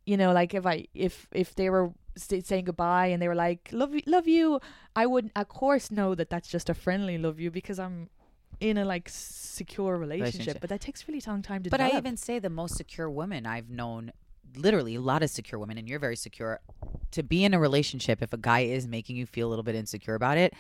[0.05, 3.35] you know, like if I if if they were st- saying goodbye and they were
[3.35, 4.59] like, "Love you, love you,"
[4.95, 8.09] I would of course know that that's just a friendly love you because I'm
[8.61, 10.33] in a like secure relationship.
[10.33, 10.61] Relationship.
[10.61, 13.45] But that takes really long time to But I even say the most secure women
[13.45, 14.13] I've known
[14.55, 16.59] literally a lot of secure women, and you're very secure.
[17.11, 19.75] To be in a relationship, if a guy is making you feel a little bit
[19.75, 20.53] insecure about it,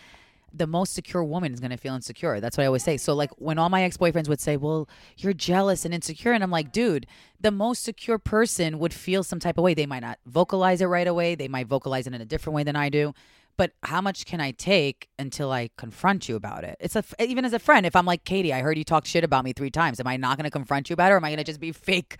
[0.53, 2.39] the most secure woman is going to feel insecure.
[2.41, 2.97] That's what I always say.
[2.97, 6.43] So, like, when all my ex boyfriends would say, Well, you're jealous and insecure, and
[6.43, 7.05] I'm like, Dude,
[7.39, 9.73] the most secure person would feel some type of way.
[9.73, 12.63] They might not vocalize it right away, they might vocalize it in a different way
[12.63, 13.13] than I do.
[13.57, 16.77] But how much can I take until I confront you about it?
[16.79, 17.85] It's a even as a friend.
[17.85, 19.99] If I'm like Katie, I heard you talk shit about me three times.
[19.99, 21.59] Am I not going to confront you about it, or am I going to just
[21.59, 22.17] be fake?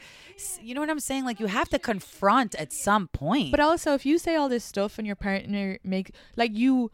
[0.62, 1.26] You know what I'm saying?
[1.26, 3.52] Like you have to confront at some point.
[3.52, 6.92] But also, if you say all this stuff and your partner make like you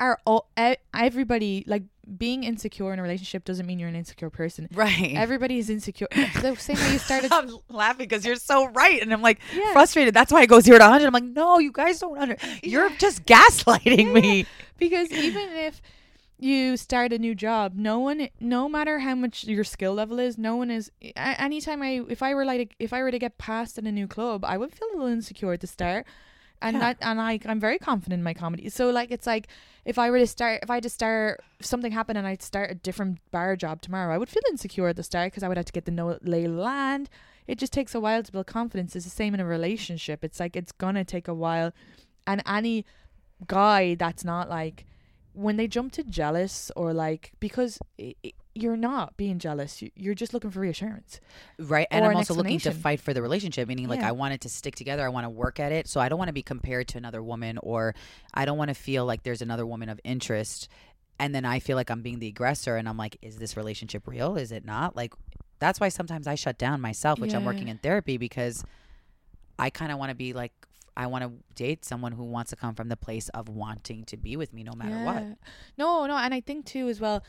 [0.00, 0.48] are all
[0.94, 1.82] everybody like
[2.18, 4.68] being insecure in a relationship doesn't mean you're an insecure person.
[4.74, 5.14] right.
[5.16, 6.06] Everybody is insecure.
[6.14, 7.32] the same way you started.
[7.32, 9.72] I'm laughing because you're so right, and I'm like Yeah.
[9.72, 10.14] frustrated.
[10.14, 11.06] That's why it goes zero to 100.
[11.06, 12.36] I'm like, no, you guys don't under.
[12.62, 14.46] You're just gaslighting me.
[14.78, 15.82] because even if
[16.38, 20.36] you start a new job no one no matter how much your skill level is
[20.36, 23.78] no one is anytime i if i were like if i were to get passed
[23.78, 26.04] in a new club i would feel a little insecure at the start
[26.62, 26.80] and Yeah.
[26.80, 28.68] that and I I'm very confident in my comedy.
[28.70, 29.48] So like it's like
[29.84, 32.42] if I were to start if I had to start if something happened and I'd
[32.42, 35.48] start a different bar job tomorrow, I would feel insecure at the start because I
[35.48, 37.08] would have to get the know lay land.
[37.46, 38.96] It just takes a while to build confidence.
[38.96, 40.24] It's the same in a relationship.
[40.24, 41.72] It's like it's gonna take a while,
[42.26, 42.84] and any
[43.46, 44.84] guy that's not like
[45.34, 47.78] when they jump to jealous or like because
[48.56, 51.20] you're not being jealous you- you're just looking for reassurance
[51.58, 51.86] Right.
[51.90, 54.08] And I'm an also looking to fight for the relationship, meaning like Yeah.
[54.08, 55.04] I want it to stick together.
[55.04, 55.86] I want to work at it.
[55.88, 57.94] So I don't want to be compared to another woman or
[58.34, 60.68] I don't want to feel like there's another woman of interest.
[61.18, 64.06] And then I feel like I'm being the aggressor and I'm like, is this relationship
[64.06, 64.36] real?
[64.36, 64.96] Is it not?
[64.96, 65.14] Like,
[65.58, 68.64] that's why sometimes I shut down myself, which I'm working in therapy because
[69.58, 70.52] I kind of want to be like,
[70.98, 74.16] I want to date someone who wants to come from the place of wanting to
[74.16, 75.22] be with me no matter what.
[75.78, 77.22] No no and i think too as well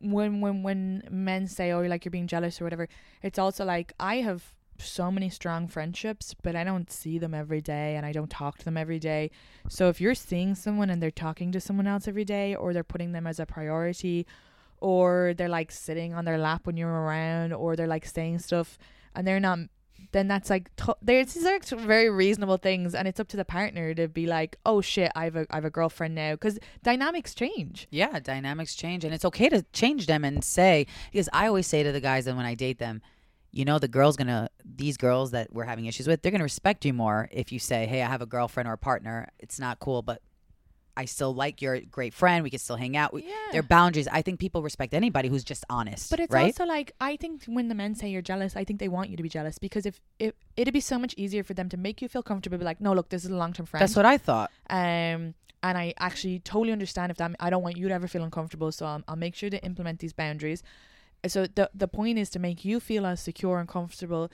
[0.00, 2.88] when when when men say oh like you're being jealous or whatever
[3.22, 7.60] it's also like i have so many strong friendships but i don't see them every
[7.60, 9.30] day and i don't talk to them every day.
[9.68, 12.82] So if you're seeing someone and they're talking to someone else every day or they're
[12.82, 14.26] putting them as a priority
[14.80, 18.78] or they're like sitting on their lap when you're around or they're like saying stuff
[19.14, 19.58] and they're not
[20.12, 23.44] then that's like to- there's these are very reasonable things and it's up to the
[23.44, 26.58] partner to be like oh shit i have a, I have a girlfriend now because
[26.82, 31.46] dynamics change Yeah, dynamics change, and it's okay to change them and say because I
[31.46, 33.02] always say to the guys that when I date them,
[33.50, 36.84] you know, the girl's gonna these girls that we're having issues with, they're gonna respect
[36.84, 39.28] you more if you say, "Hey, I have a girlfriend or a partner.
[39.38, 40.22] It's not cool, but
[40.96, 42.42] I still like you're a great friend.
[42.44, 43.34] We can still hang out." We- Yeah.
[43.52, 44.08] There are boundaries.
[44.08, 46.10] I think people respect anybody who's just honest.
[46.10, 46.44] But it's right.
[46.46, 49.16] also like I think when the men say you're jealous, I think they want you
[49.16, 52.02] to be jealous because if, if it'd be so much easier for them to make
[52.02, 53.82] you feel comfortable, be like, no, look, this is a long term friend.
[53.82, 54.50] That's what I thought.
[54.70, 55.34] um,
[55.64, 58.72] and I actually totally understand if that I don't want you to ever feel uncomfortable,
[58.72, 60.62] so I'll, I'll make sure to implement these boundaries.
[61.26, 64.30] So the the point is to make you feel as secure and comfortable,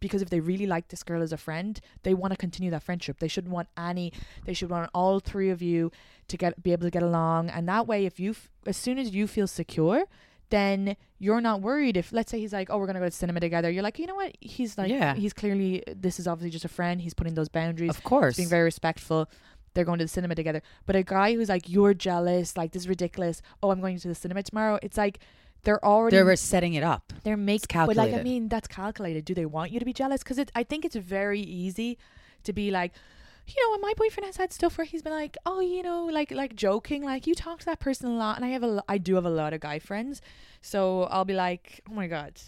[0.00, 2.82] because if they really like this girl as a friend, they want to continue that
[2.82, 3.18] friendship.
[3.18, 4.12] They shouldn't want any.
[4.46, 5.90] They should want all three of you
[6.28, 8.34] to get be able to get along, and that way, if you
[8.66, 10.04] as soon as you feel secure,
[10.48, 13.38] then you're not worried if let's say he's like oh we're gonna go to cinema
[13.40, 15.14] together you're like you know what he's like Yeah.
[15.14, 18.36] he's clearly this is obviously just a friend he's putting those boundaries Of course.
[18.36, 19.28] being very respectful.
[19.74, 20.60] They're going to the cinema together.
[20.84, 22.56] But a guy who's like, "You're jealous.
[22.58, 23.40] Like this is ridiculous.
[23.62, 25.20] Oh, I'm going to the cinema tomorrow." It's like
[25.64, 27.12] they're already They're setting it up.
[27.22, 27.86] they're making.
[27.86, 29.24] But like, I mean, that's calculated.
[29.24, 30.22] Do they want you to be jealous?
[30.22, 31.98] Because I think it's very easy
[32.44, 32.92] to be like.
[33.44, 36.04] You know, when my boyfriend has had stuff where he's been like, "Oh, you know,
[36.04, 38.84] like like joking, like you talk to that person a lot," and I have a
[38.88, 40.22] I do have a lot of guy friends,
[40.60, 42.40] so I'll be like, "Oh my god,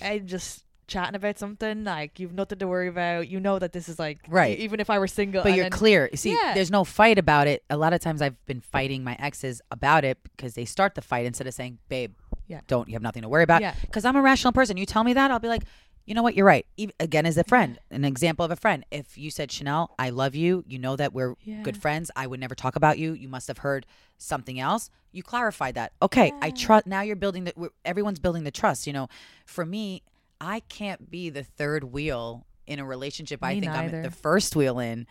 [0.00, 3.28] I'm just chatting about something like you've nothing to worry about.
[3.28, 4.58] You know that this is like Right.
[4.58, 6.08] Even if I were single, But you're then- clear.
[6.14, 6.54] See, Yeah.
[6.54, 7.62] there's no fight about it.
[7.68, 11.02] A lot of times I've been fighting my exes about it because they start the
[11.02, 12.14] fight instead of saying, babe,
[12.48, 12.60] Yeah.
[12.66, 13.60] don't, you have nothing to worry about.
[13.62, 13.74] Yeah.
[13.80, 14.76] Because I'm a rational person.
[14.76, 15.62] You tell me that, I'll be like,
[16.06, 16.64] you know what, you're right.
[16.98, 18.84] Again, as a friend, an example of a friend.
[18.90, 22.10] If you said, Chanel, I love you, you know that we're good friends.
[22.16, 23.12] I would never talk about you.
[23.12, 23.84] You must have heard
[24.16, 24.88] something else.
[25.12, 25.92] You clarified that.
[26.00, 26.86] Okay, I trust.
[26.86, 28.86] Now you're building the, we're- everyone's building the trust.
[28.86, 29.08] You know,
[29.44, 30.02] for me,
[30.40, 33.40] I can't be the third wheel in a relationship.
[33.42, 35.06] I Me think I'm the first wheel in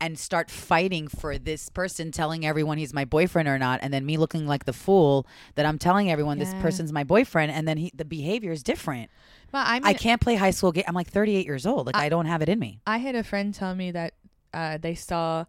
[0.00, 4.04] and start fighting for this person telling everyone he's my boyfriend or not and then
[4.04, 7.78] me looking like the fool that I'm telling everyone this person's my boyfriend and then
[7.78, 9.10] he, the behavior is different.
[9.52, 10.84] But I mean, I can't play high school game.
[10.88, 11.86] I'm like 38 years old.
[11.86, 12.80] Like I, don't have it in me.
[12.86, 14.14] I had a friend tell me that
[14.52, 15.44] uh, they saw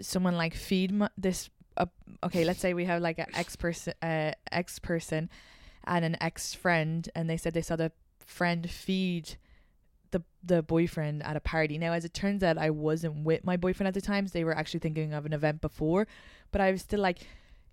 [0.00, 1.50] someone like feed m- this.
[1.76, 1.86] Uh,
[2.24, 5.28] okay, let's say we have like an ex person, uh, ex person,
[5.84, 9.36] and an ex friend, and they said they saw the friend feed
[10.48, 11.78] the boyfriend at a party.
[11.78, 14.26] Now, as it turns out, I wasn't with my boyfriend at the time.
[14.26, 16.06] So they were actually thinking of an event before,
[16.50, 17.20] but I was still like.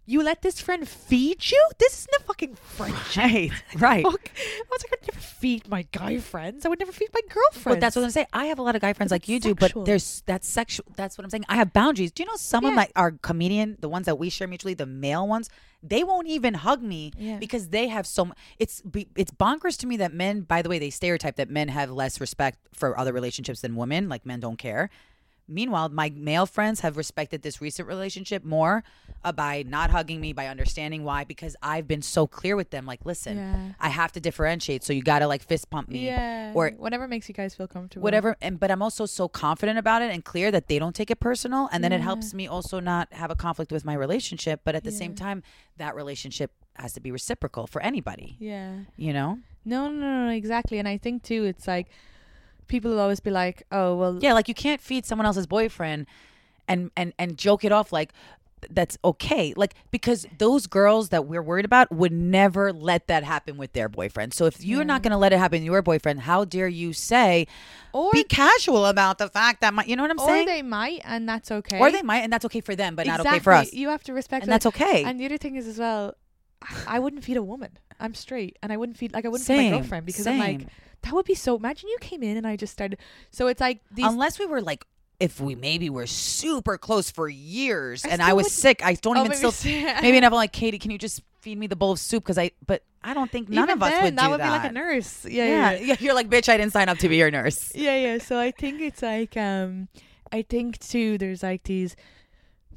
[0.05, 1.69] You let this friend feed you?
[1.79, 3.17] This isn't a fucking friendship.
[3.17, 4.03] Right, right.
[4.11, 4.29] Fuck.
[4.35, 6.65] I was like, I'd never feed my guy friends.
[6.65, 7.63] I would never feed my girlfriends.
[7.75, 8.27] But that's what I'm saying.
[8.33, 10.85] I have a lot of guy friends like you do, but there's that's sexual.
[10.95, 11.45] That's what I'm saying.
[11.49, 12.11] I have boundaries.
[12.11, 14.85] Do you know some of my our comedian, the ones that we share mutually, the
[14.85, 15.49] male ones,
[15.83, 17.37] they won't even hug me Yeah.
[17.37, 18.25] because they have so.
[18.25, 18.81] mu- It's
[19.15, 20.41] it's bonkers to me that men.
[20.41, 24.07] By the way, they stereotype that men have less respect for other relationships than women.
[24.09, 24.89] Like men don't care.
[25.47, 28.83] Meanwhile, my male friends have respected this recent relationship more
[29.23, 32.85] uh, by not hugging me, by understanding why, because I've been so clear with them.
[32.85, 33.69] Like, listen, Yeah.
[33.79, 36.51] I have to differentiate, so you got to like fist pump me, yeah.
[36.55, 38.03] or whatever makes you guys feel comfortable.
[38.03, 41.09] whatever and but i'm also so confident about it and clear that they don't take
[41.11, 44.61] it personal and then it helps me also not have a conflict with my relationship
[44.63, 45.43] but at the same time
[45.77, 48.79] that relationship has to be reciprocal for anybody Yeah.
[48.95, 50.77] you know No, no, no, no, exactly.
[50.79, 51.87] And I think too, it's like
[52.67, 56.05] people will always be like, "Oh, well, yeah like you can't feed someone else's boyfriend
[56.67, 58.11] and and and joke it off like
[58.71, 63.57] that's okay like because those girls that we're worried about would never let that happen
[63.57, 66.21] with their boyfriend so if you're not going to let it happen to your boyfriend
[66.21, 67.45] how dare you say
[67.93, 70.51] Or- be casual about the fact that my you know what i'm or saying or
[70.51, 71.77] they might, and that's okay.
[71.79, 74.01] or they might and that's okay for them but not okay for us You have
[74.05, 74.61] to respect, And that.
[74.63, 75.03] that's okay.
[75.03, 76.15] And the other thing is as well,
[76.87, 77.77] I- wouldn't feed a woman.
[77.99, 80.59] I'm straight, and I wouldn't feed like I wouldn't feed my girlfriend because I'm like
[80.61, 80.69] same.
[81.05, 81.55] That would be so.
[81.55, 82.99] Imagine you came in and I just started.
[83.31, 84.05] So it's like these.
[84.05, 84.85] unless we were like
[85.17, 88.95] if we maybe were super close for years I and I was would- sick, I
[88.95, 90.33] don't Oh, even maybe still maybe enough.
[90.33, 92.23] I'm like, Katie, can you just feed me the bowl of soup?
[92.25, 94.39] Because I, but I don't think none even of us then, would that do would
[94.41, 94.45] that.
[94.45, 95.23] be like a nurse.
[95.25, 95.95] Yeah, Yeah, yeah, yeah.
[95.99, 97.71] You're like, bitch, I didn't sign up to be your nurse.
[97.75, 99.87] yeah yeah so i think it's like um
[100.33, 101.95] i think too there's like these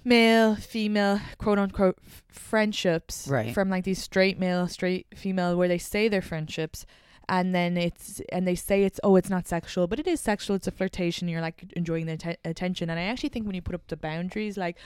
[0.05, 1.99] male female quote unquote
[2.31, 3.53] friendships Right.
[3.53, 6.87] from like these straight male straight female where they say they're friendships
[7.29, 10.57] and then it's and they say it's oh it's not sexual but it is sexual
[10.57, 13.63] it's a flirtation you're like enjoying the atten- attention and i actually think when you
[13.63, 14.77] put up the boundaries like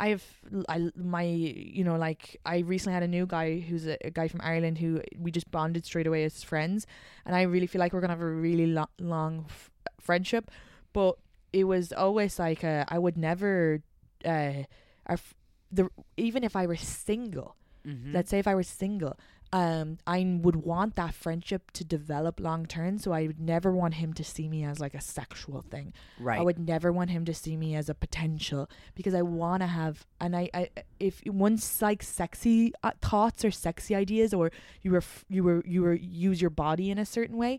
[0.00, 0.22] I have
[0.68, 4.28] I my you know like I recently had a new guy who's a, a guy
[4.28, 6.86] from Ireland who we just bonded straight away as friends,
[7.26, 9.70] and I really feel like we're gonna have a really lo- long f-
[10.00, 10.52] friendship.
[10.92, 11.16] But
[11.52, 13.82] it was always like uh, I would never,
[14.24, 14.62] uh,
[15.06, 15.34] our f-
[15.72, 18.12] the even if I were single, Mm-hmm.
[18.12, 19.16] let's say if I were single,
[19.52, 22.98] um, I would want that friendship to develop long term.
[22.98, 25.94] So I would never want him to see me as like a sexual thing.
[26.18, 26.38] Right.
[26.38, 29.66] I would never want him to see me as a potential because I want to
[29.66, 30.68] have and I, I
[31.00, 34.50] if once like sexy uh, thoughts or sexy ideas or
[34.82, 37.58] you were you were you were use your body in a certain way,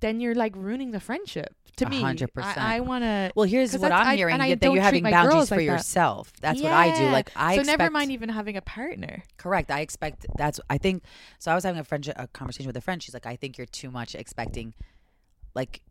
[0.00, 1.54] then you're like ruining the friendship.
[1.76, 2.56] To A me, hundred percent.
[2.56, 3.30] I, I want to.
[3.34, 5.72] well, here's what I'm I- hearing: that you're having boundaries for like that.
[5.72, 6.32] yourself.
[6.40, 7.10] That's what I do.
[7.10, 9.22] Like I so expect, never mind even having a partner.
[9.36, 9.70] Correct.
[9.70, 10.58] I expect that's.
[10.70, 11.02] I think
[11.38, 11.52] so.
[11.52, 13.02] I was having a friend a conversation with a friend.
[13.02, 14.72] She's like, I think you're too much expecting,
[15.54, 15.82] like,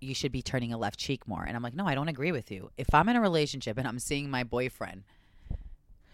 [0.00, 1.44] you should be turning a left cheek more.
[1.44, 2.70] And I'm like, no, I don't agree with you.
[2.76, 5.04] If I'm in a relationship and I'm seeing my boyfriend,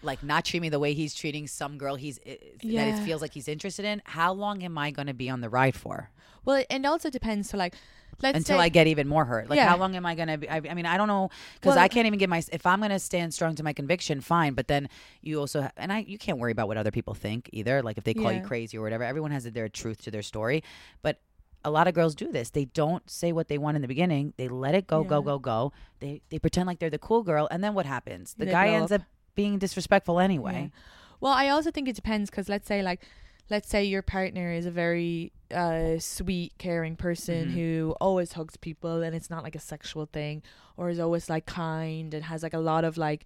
[0.02, 3.22] like, not treat me the way he's treating some girl he's i- that it feels
[3.22, 6.10] like he's interested in, how long am I going to be on the ride for?
[6.44, 7.50] Well, it- and also depends.
[7.50, 7.74] So like,
[8.22, 9.48] let's Until say, I get even more hurt.
[9.50, 9.68] Like, Yeah.
[9.68, 10.48] how long am I going to be?
[10.48, 12.42] I, I mean, I don't know because Well- I can't even get my.
[12.52, 14.54] If I'm going to stand strong to my conviction, fine.
[14.54, 14.88] But then
[15.22, 17.82] you also ha- and I, you can't worry about what other people think either.
[17.82, 20.62] Like if they call you crazy or whatever, everyone has their truth to their story.
[21.02, 21.18] But
[21.66, 22.50] a lot of girls do this.
[22.50, 24.34] They don't say what they want in the beginning.
[24.36, 25.24] They let it go, go, Yeah.
[25.24, 25.72] go, go.
[26.00, 28.34] They they pretend like they're the cool girl, and then what happens?
[28.34, 29.00] The They guy ends up.
[29.34, 30.70] being disrespectful anyway.
[30.72, 30.80] Yeah.
[31.20, 33.00] Well, I also think it depends because let's say like,
[33.50, 37.52] let's say your partner is a very uh, sweet, caring person Mhm.
[37.52, 40.42] who always hugs people and it's not like a sexual thing,
[40.76, 43.24] or is always like kind and has like a lot of like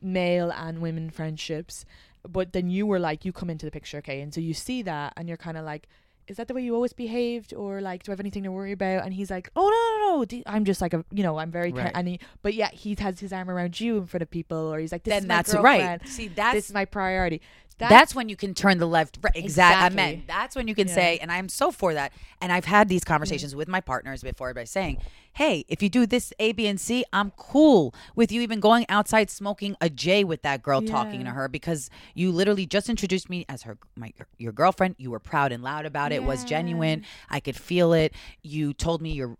[0.00, 1.84] male and women friendships.
[2.26, 4.82] But then you were like, you come into the picture, okay, and so you see
[4.82, 5.88] that and you're kind of like.
[6.28, 8.72] Is that the way you always behaved, or like, do I have anything to worry
[8.72, 9.04] about?
[9.04, 10.42] And he's like, "Oh no, no, no!
[10.52, 11.84] I'm just like a, you know, I'm very." Care-.
[11.84, 11.92] Right.
[11.94, 14.80] And he, but yeah, he has his arm around you in front of people, or
[14.80, 16.08] he's like, "This Then is my that's right.
[16.08, 17.40] See, that's this is my priority."
[17.78, 19.18] That's, when you can turn the left.
[19.22, 19.36] Right.
[19.36, 19.96] I Exactly.
[19.96, 20.94] meant that's when you can Yeah.
[20.94, 22.12] say, and I'm so for that.
[22.40, 24.98] And I've had these conversations with my partners before by saying,
[25.34, 28.86] "Hey, if you do this A, B, and C, I'm cool with you even going
[28.88, 33.28] outside smoking a J with that girl, talking to her because you literally just introduced
[33.28, 34.94] me as her my your girlfriend.
[34.98, 36.16] You were proud and loud about it.
[36.16, 37.02] It was genuine.
[37.28, 38.14] I could feel it.
[38.42, 39.36] You told me your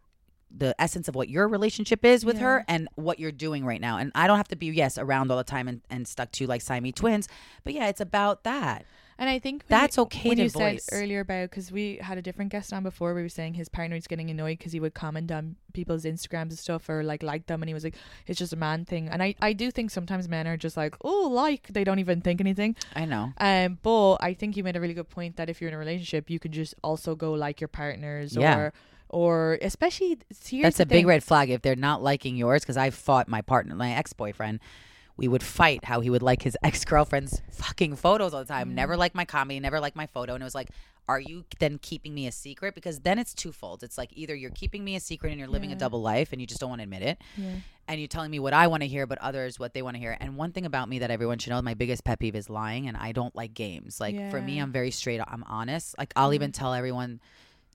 [0.51, 3.99] the essence of what your relationship is with her and what you're doing right now.
[3.99, 6.47] And I don't have to be yes around all the time and, and stuck to
[6.47, 7.29] like Siamese twins,
[7.65, 8.85] but yeah, it's about that.
[9.19, 12.19] And I think That's you, okay When to you said earlier about because we had
[12.19, 14.81] a different guest on before, we were saying his partner was getting annoyed because he
[14.81, 17.95] would comment on people's Instagrams and stuff or like like them, and he was like,
[18.27, 20.95] "It's just a man thing." And I I do think sometimes men are just like,
[21.03, 22.77] "Oh, like," they don't even think anything.
[22.95, 23.33] I know.
[23.39, 25.79] Um, but I think you made a really good point that if you're in a
[25.79, 28.59] relationship, you can just also go like your partners Yeah.
[28.59, 28.73] or
[29.09, 30.19] or especially
[30.63, 32.63] That's a big red flag if they're not liking yours.
[32.63, 34.61] Because I fought my partner, my ex boyfriend,
[35.17, 38.71] we would fight how he would like his ex girlfriend's fucking photos all the time.
[38.71, 38.75] Mm.
[38.75, 40.35] Never like my comedy, never like my photo.
[40.35, 40.69] And it was like,
[41.09, 42.75] are you then keeping me a secret?
[42.75, 43.83] Because then it's twofold.
[43.83, 46.41] It's like either you're keeping me a secret and you're living a double life and
[46.41, 47.23] you just don't want to admit it.
[47.37, 47.55] Yeah.
[47.89, 50.01] And you're telling me what I want to hear, but others what they want to
[50.01, 50.17] hear.
[50.19, 52.89] And one thing about me that everyone should know, my biggest pet peeve is lying,
[52.89, 54.01] and I don't like games.
[54.01, 55.21] Like for me, I'm very straight.
[55.21, 55.97] I'm honest.
[55.97, 57.21] Like I'll even tell everyone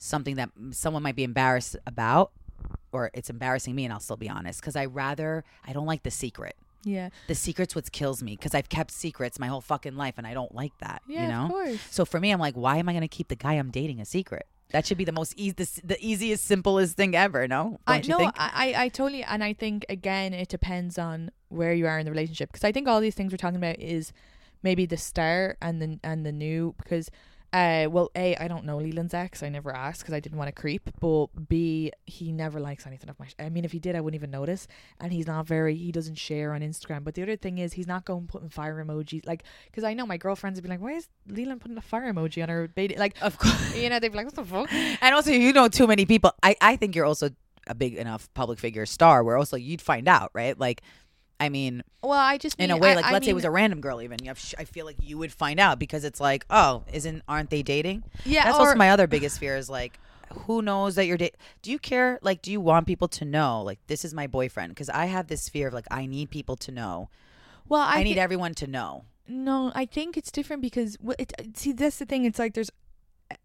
[0.02, 2.32] something that someone might be embarrassed about,
[2.92, 6.04] or it's embarrassing me, and I'll still be honest because I rather I don't like
[6.04, 6.56] the secret.
[6.84, 7.10] Yeah.
[7.28, 10.34] The secret's what kills me because I've kept secrets my whole fucking life, and I
[10.34, 11.04] don't like that.
[11.08, 11.44] Yeah, you know.
[11.46, 11.80] of course.
[11.92, 14.02] So for me, I'm like, why am I going to keep the guy I'm dating
[14.02, 14.48] a secret?
[14.72, 17.48] That should be the most easy, the, the easiest, simplest thing ever.
[17.48, 18.34] No, don't I you no, think?
[18.38, 22.06] I, I I totally, and I think again, it depends on where you are in
[22.06, 22.52] the relationship.
[22.52, 24.14] Because I think all these things we're talking about is
[24.64, 26.74] maybe the start and the and the new.
[26.78, 27.12] Because,
[27.54, 29.44] uh, well, a I don't know Leland's ex.
[29.44, 30.90] I never asked because I didn't want to creep.
[31.00, 33.28] But b he never likes anything of my.
[33.28, 34.68] Sh- I mean, if he did, I wouldn't even notice.
[35.00, 35.76] And he's not very.
[35.76, 37.04] He doesn't share on Instagram.
[37.04, 39.26] But the other thing is, he's not going putting fire emojis.
[39.26, 42.12] Like, because I know my girlfriends would be like, "Why is Leland putting a fire
[42.14, 43.76] emoji on her baby?" Like, of course.
[43.82, 46.32] you know, they'd be like, "What the fuck?" And also, you know too many people.
[46.42, 47.32] I, I think you're also
[47.68, 50.58] a big enough public figure star where also you'd find out, right?
[50.58, 50.82] Like,
[51.42, 53.36] I mean, Well, I just in a way, I- like I let's say it mean-
[53.36, 54.18] was a random girl, even.
[54.22, 57.50] you have- I feel like you would find out because it's like, oh, isn't aren't
[57.50, 58.04] they dating?
[58.26, 60.00] Yeah, That's or- also my other biggest fear is like,
[60.46, 61.38] who knows that you're dating?
[61.62, 62.18] Do you care?
[62.22, 63.62] Like, do you want people to know?
[63.64, 64.70] Like, this is my boyfriend?
[64.74, 67.10] Because I have this fear of like, I need people to know.
[67.68, 69.04] Well, I, I, need thi- everyone to know.
[69.28, 72.26] No, I think it's different because it, see that's the thing.
[72.26, 72.72] It's like there's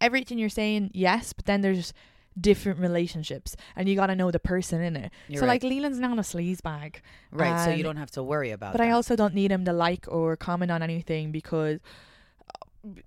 [0.01, 1.93] everything you're saying, yes, but then there's
[2.41, 5.13] different relationships, and you got to know the person in it.
[5.29, 5.63] You're so right.
[5.63, 7.65] like Leland's not a sleaze bag, Right.
[7.65, 8.71] so you don't have to worry about.
[8.75, 8.79] It.
[8.79, 11.81] But I also don't need him to like or comment on anything because.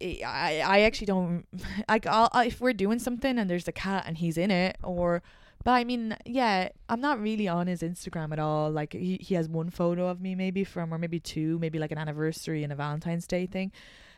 [0.01, 1.45] I I actually don't
[1.89, 5.23] like I'll, if we're doing something and there's a cat and he's in it or
[5.63, 9.35] but I mean yeah I'm not really on his Instagram at all like he, he
[9.35, 12.73] has one photo of me maybe from or maybe two maybe like an anniversary and
[12.73, 13.71] a Valentine's Day thing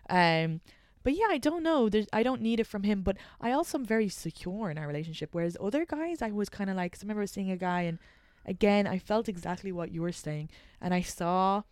[0.09, 0.61] um
[1.03, 3.77] but yeah I don't know there's I don't need it from him but I also
[3.77, 7.01] am very secure in our relationship whereas other guys I was kind of like I
[7.01, 7.99] remember seeing a guy and
[8.45, 10.49] again I felt exactly what you were saying
[10.79, 11.63] and I saw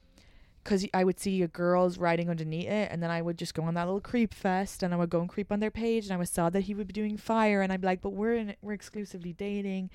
[0.63, 3.63] because I would see a girls writing underneath it, and then I would just go
[3.63, 6.13] on that little creep fest, and I would go and creep on their page, and
[6.13, 8.35] I would saw that he would be doing fire, and I'd be like, but we're
[8.35, 9.89] in, we're exclusively dating,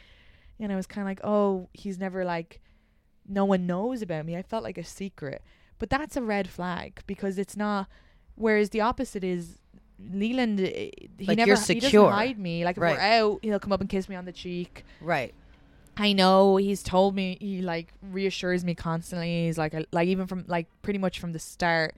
[0.59, 2.61] and I was kind of like, oh, he's never like,
[3.29, 4.37] no one knows about me.
[4.37, 5.43] I felt like a secret,
[5.79, 7.89] but that's a red flag because it's not.
[8.37, 9.59] Whereas the opposite is.
[10.13, 12.65] Leland, eh, he Like, never he doesn't hide me.
[12.65, 12.97] Like if Right.
[12.97, 14.85] we're out, he'll come up and kiss me on the cheek.
[15.01, 15.33] right.
[15.97, 19.47] I know he's told me he like reassures me constantly.
[19.47, 21.95] He's like like even from like pretty much from the start.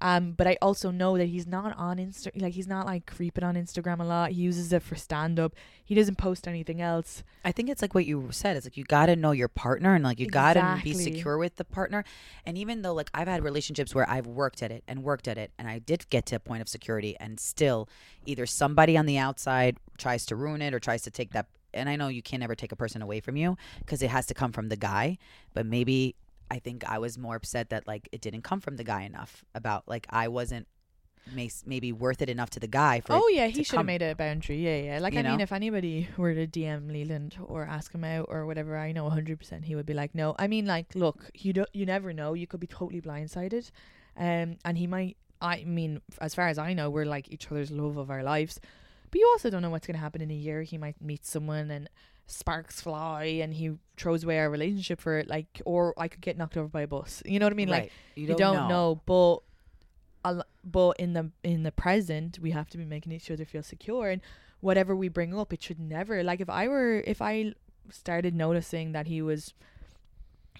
[0.00, 2.30] Um, but I also know that he's not on Insta.
[2.40, 4.32] Like he's not like creeping on Instagram a lot.
[4.32, 5.54] He uses it for stand up.
[5.84, 7.22] He doesn't post anything else.
[7.44, 8.56] I think it's like what you said.
[8.56, 11.38] It's like you got to know your partner and like you got to be secure
[11.38, 12.04] with the partner.
[12.44, 15.38] And even though like I've had relationships where I've worked at it and worked at
[15.38, 17.88] it and I did get to a point of security and still
[18.26, 21.88] either somebody on the outside tries to ruin it or tries to take that and
[21.88, 24.34] I know you can't ever take a person away from you because it has to
[24.34, 25.18] come from the guy,
[25.52, 26.14] but maybe
[26.50, 29.44] I think I was more upset that like it didn't come from the guy enough
[29.54, 30.66] about like I wasn't
[31.32, 34.02] may- maybe worth it enough to the guy for Oh yeah, he should have made
[34.02, 34.58] a boundary.
[34.58, 34.98] Yeah, yeah.
[34.98, 38.46] Like You I mean, if anybody were to DM Leland or ask him out or
[38.46, 40.34] whatever, I know hundred percent he would be like, no.
[40.38, 42.34] I mean, like, look, you don't, you never know.
[42.34, 43.70] You could be totally blindsided,
[44.16, 45.16] um, and he might.
[45.40, 48.60] I mean, as far as I know, we're like each other's love of our lives,
[49.10, 50.62] but you also don't know what's gonna happen in a year.
[50.62, 51.88] He might meet someone and
[52.26, 55.28] sparks fly, and he throws away our relationship for it.
[55.28, 57.22] Like, or I could get knocked over by a bus.
[57.26, 57.68] You know what I mean?
[57.68, 57.92] Like, Right.
[58.16, 59.00] you don't, know.
[59.06, 59.38] but
[60.64, 64.08] but in the in the present we have to be making each other feel secure
[64.08, 64.22] and
[64.60, 67.52] whatever we bring up it should never like if i were if i
[67.90, 69.52] started noticing that he was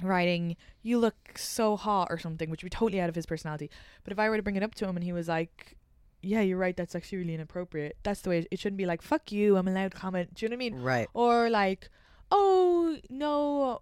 [0.03, 3.71] writing you look so hot or something which would be totally out of his personality
[4.03, 5.77] but if i were to bring it up to him and he was like
[6.25, 9.03] yeah you're right that's actually really inappropriate that's the way it, it shouldn't be like
[9.03, 11.09] fuck you i'm allowed to comment do you know what i mean Right.
[11.15, 11.91] or like
[12.31, 13.81] oh no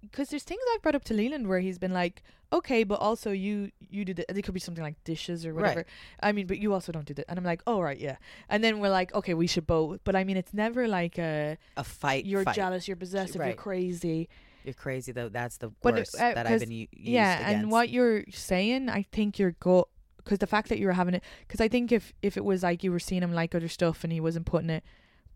[0.00, 2.22] because there's things i've brought up to leland where he's been like
[2.52, 5.78] okay but also you you do the it could be something like dishes or whatever
[5.80, 5.86] Right.
[6.22, 8.16] i mean but you also don't do that and i'm like oh right yeah
[8.48, 11.56] and then we're like okay we should both but i mean it's never like a
[11.76, 12.26] A fight.
[12.26, 12.54] you're fight.
[12.56, 14.28] jealous you're possessive you're crazy
[14.64, 15.28] You're crazy though.
[15.28, 19.02] That's the But, worst uh, that I've been u- yeah and what you're saying i
[19.12, 19.88] think you're go
[20.24, 22.62] because the fact that you were having it because i think if if it was
[22.62, 24.82] like you were seeing him like other stuff and he wasn't putting it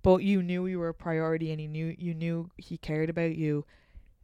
[0.03, 3.35] but you knew you were a priority and he knew you knew he cared about
[3.37, 3.65] you.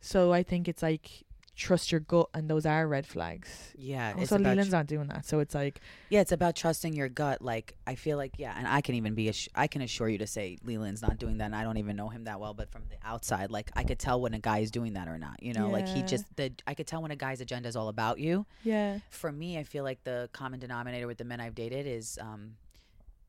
[0.01, 1.24] So i think it's like
[1.57, 3.73] trust your gut, and those are red flags.
[3.77, 5.81] Yeah, Also, Leland's tr- not doing that, so it's like
[6.11, 7.43] yeah, it's about trusting your gut.
[7.43, 10.19] Like I feel like yeah, and I can even be ass- I can assure you
[10.19, 11.45] to say Leland's not doing that.
[11.47, 13.99] and I don't even know him that well, but from the outside, like I could
[13.99, 15.43] tell when a guy is doing that or not.
[15.43, 17.89] You know, like he just the I could tell when a guy's agenda is all
[17.89, 18.47] about you.
[18.65, 22.19] yeah, For me, I feel like the common denominator with the men I've dated is
[22.21, 22.57] um,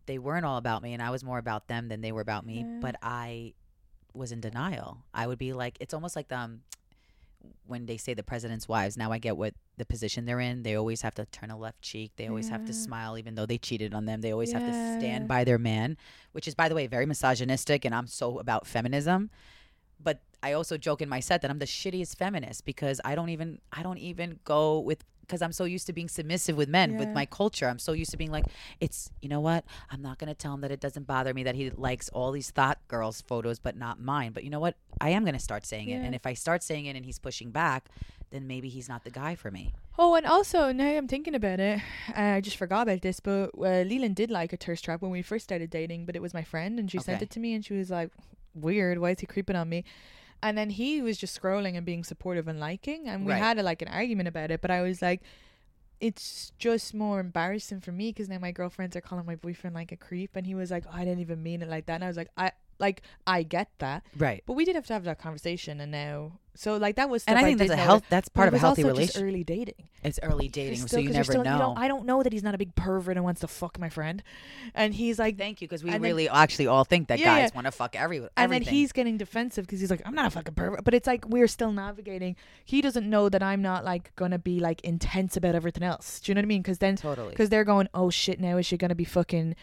[0.08, 2.46] they weren't all about me, and I was more about them than they were about
[2.46, 2.60] me.
[2.66, 2.80] Yeah.
[2.82, 3.54] But I
[4.14, 5.04] was in denial.
[5.14, 6.62] I would be like, it's almost like the, um,
[7.66, 8.98] when they say the president's wives.
[8.98, 10.64] Now I get what the position they're in.
[10.64, 12.12] They always have to turn a left cheek.
[12.16, 14.22] They always have to smile, even though they cheated on them.
[14.22, 15.98] They always have to stand by their man,
[16.32, 17.86] which is, by the way, very misogynistic.
[17.86, 19.30] And I'm so about feminism.
[20.02, 23.30] But I also joke in my set that I'm the shittiest feminist because I don't
[23.30, 26.98] even I don't even go with because I'm so used to being submissive with men
[26.98, 27.68] with my culture.
[27.68, 28.46] I'm so used to being like,
[28.80, 29.66] it's you know what?
[29.92, 32.52] I'm not gonna tell him that it doesn't bother me that he likes all these
[32.52, 34.32] thought girls photos, but not mine.
[34.32, 34.76] But you know what?
[35.02, 37.52] I am gonna start saying it, and if I start saying it and he's pushing
[37.52, 37.90] back,
[38.32, 39.74] then maybe he's not the guy for me.
[39.98, 41.80] Oh, and also now I'm thinking about it,
[42.16, 45.12] uh, I just forgot about this, but uh, Leland did like a thirst trap when
[45.12, 47.54] we first started dating, but it was my friend, and she sent it to me,
[47.54, 48.12] and she was like,
[48.54, 49.84] "Weird, why is he creeping on me?"
[50.44, 53.40] And then he was just scrolling and being supportive and liking, and we Right.
[53.40, 54.62] had a, like an argument about it.
[54.62, 55.22] But I was like,
[56.00, 59.92] it's just more embarrassing for me because now my girlfriends are calling my boyfriend like
[59.92, 62.04] a creep, and he was like, oh, I didn't even mean it like that, and
[62.04, 64.44] I was like, I like I get that, Right.
[64.46, 67.38] but we did have to have that conversation, and now so like that was And
[67.38, 68.04] I think that's a know health.
[68.10, 69.24] That's part of a healthy relationship.
[69.24, 69.76] early dating.
[70.04, 71.58] It's early dating, Still- so you're never still- know.
[71.58, 73.90] don't- I don't know that he's not a big pervert and wants to fuck my
[73.90, 74.22] friend,
[74.74, 77.26] and he's like, Thank you, because we And then- really actually all think that Yeah,
[77.26, 77.56] guys yeah.
[77.56, 80.30] want to fuck every and then he's getting defensive because he's like, I'm not a
[80.30, 82.36] fucking pervert, but it's like we're still navigating.
[82.64, 86.20] He doesn't know that I'm not like gonna be like intense about everything else.
[86.20, 86.62] Do you know what I mean?
[86.62, 87.30] Because then, totally.
[87.32, 89.56] because they're going, oh shit, now is she gonna be fucking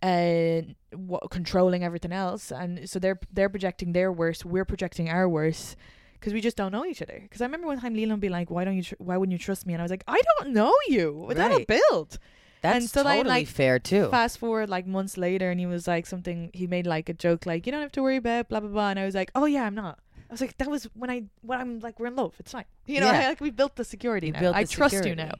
[0.00, 0.60] uh
[0.96, 5.74] what, controlling everything else and so they're they're projecting their worst we're projecting our worst
[6.18, 8.50] because we just don't know each other because i remember one time leland be like
[8.50, 10.52] why don't you tr- why wouldn't you trust me and i was like i don't
[10.52, 11.66] know you without a Right.
[11.66, 12.18] build
[12.60, 14.08] That's and so totally like, fair too.
[14.10, 17.46] fast forward like months later and he was like something he made like a joke
[17.46, 19.44] like you don't have to worry about blah blah blah and i was like oh
[19.44, 19.98] yeah i'm not
[20.28, 22.64] i was like that was when i when i'm like we're in love it's fine
[22.86, 23.28] you know Yeah.
[23.28, 25.32] like we built the security now built i trust you now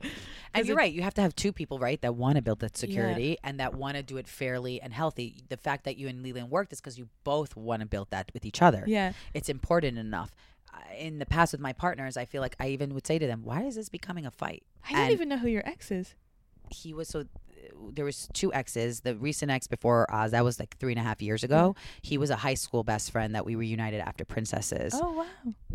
[0.54, 0.92] And you're it- right.
[0.92, 3.74] You have to have two people, right, that want to build that security and that
[3.74, 5.26] want to do it fairly and healthy.
[5.50, 8.30] The fact that you and Leland worked is because you both want to build that
[8.32, 8.82] with each other.
[8.86, 10.30] yeah It's important enough.
[10.98, 13.42] In the past with my partners, I feel like I even would say to them,
[13.44, 16.14] "Why is this becoming a fight?" i don't And even know who your ex is
[16.72, 17.24] he was so.
[17.92, 19.00] There was two exes.
[19.00, 21.74] The recent ex before Oz, that was like three and a half years ago.
[22.02, 24.94] He was a high school best friend that we reunited after Princesses.
[24.94, 25.26] oh wow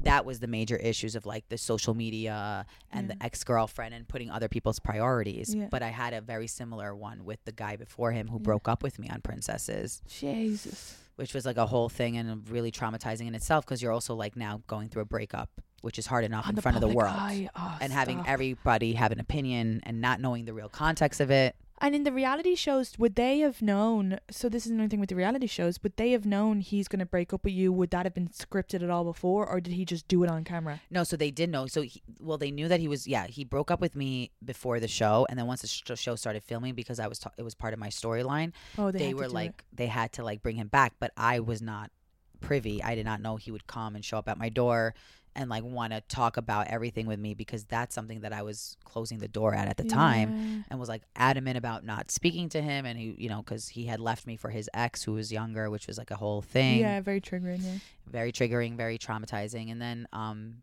[0.03, 3.15] that was the major issues of like the social media and Yeah.
[3.15, 5.55] the ex girlfriend and putting other people's priorities.
[5.55, 5.67] Yeah.
[5.71, 8.43] But I had a very similar one with the guy before him who Yeah.
[8.43, 12.71] broke up with me on Princesses, jesus which was like a whole thing and really
[12.71, 15.49] traumatizing in itself because you're also like now going through a breakup,
[15.83, 17.13] which is hard enough in front of the world.
[17.13, 17.49] eye.
[17.55, 18.29] Oh, and having stop.
[18.29, 21.55] everybody have an opinion and not knowing the real context of it.
[21.79, 24.19] And in the reality shows, would they have known?
[24.31, 25.83] So this is another thing with the reality shows.
[25.83, 27.73] Would they have known he's going to break up with you?
[27.73, 30.45] Would that have been scripted at all before, or did he just do it on
[30.45, 30.79] camera?
[30.89, 31.67] No, so they did know.
[31.67, 33.05] So, he, well, they knew that he was.
[33.05, 36.15] Yeah, he broke up with me before the show, and then once the sh- show
[36.15, 38.53] started filming, because I was, ta- it was part of my storyline.
[38.77, 39.33] Oh, they, they, were do it.
[39.33, 41.91] like they had to like bring him back but i was not
[42.39, 44.93] privy i did not know he would come and show up at my door
[45.35, 48.77] and like want to talk about everything with me because that's something that i was
[48.83, 50.33] closing the door at at the time
[50.69, 53.85] and was like adamant about not speaking to him and he you know because he
[53.85, 56.79] had left me for his ex who was younger which was like a whole thing
[56.79, 57.63] Yeah, very triggering.
[57.63, 57.77] Yeah.
[58.07, 60.57] very triggering very traumatizing and then um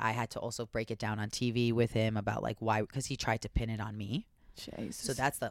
[0.00, 3.06] i had to also break it down on tv with him about like why because
[3.06, 4.96] he tried to pin it on me Jesus.
[4.96, 5.50] so that's the,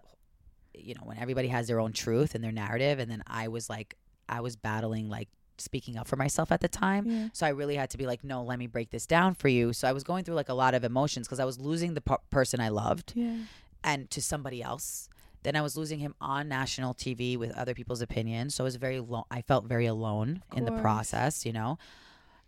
[0.75, 2.99] you know, when everybody has their own truth and their narrative.
[2.99, 3.95] And then I was like,
[4.29, 5.27] I was battling, like
[5.61, 7.05] speaking up for myself at the time.
[7.09, 7.27] Yeah.
[7.33, 9.73] So I really had to be like, no, let me break this down for you.
[9.73, 12.01] So I was going through like a lot of emotions because I was losing the
[12.01, 13.37] p- person I loved Yeah.
[13.83, 15.07] and to somebody else.
[15.43, 18.53] Then I was losing him on national TV with other people's opinions.
[18.55, 21.79] So I was very lo- I felt very alone in the process, you know.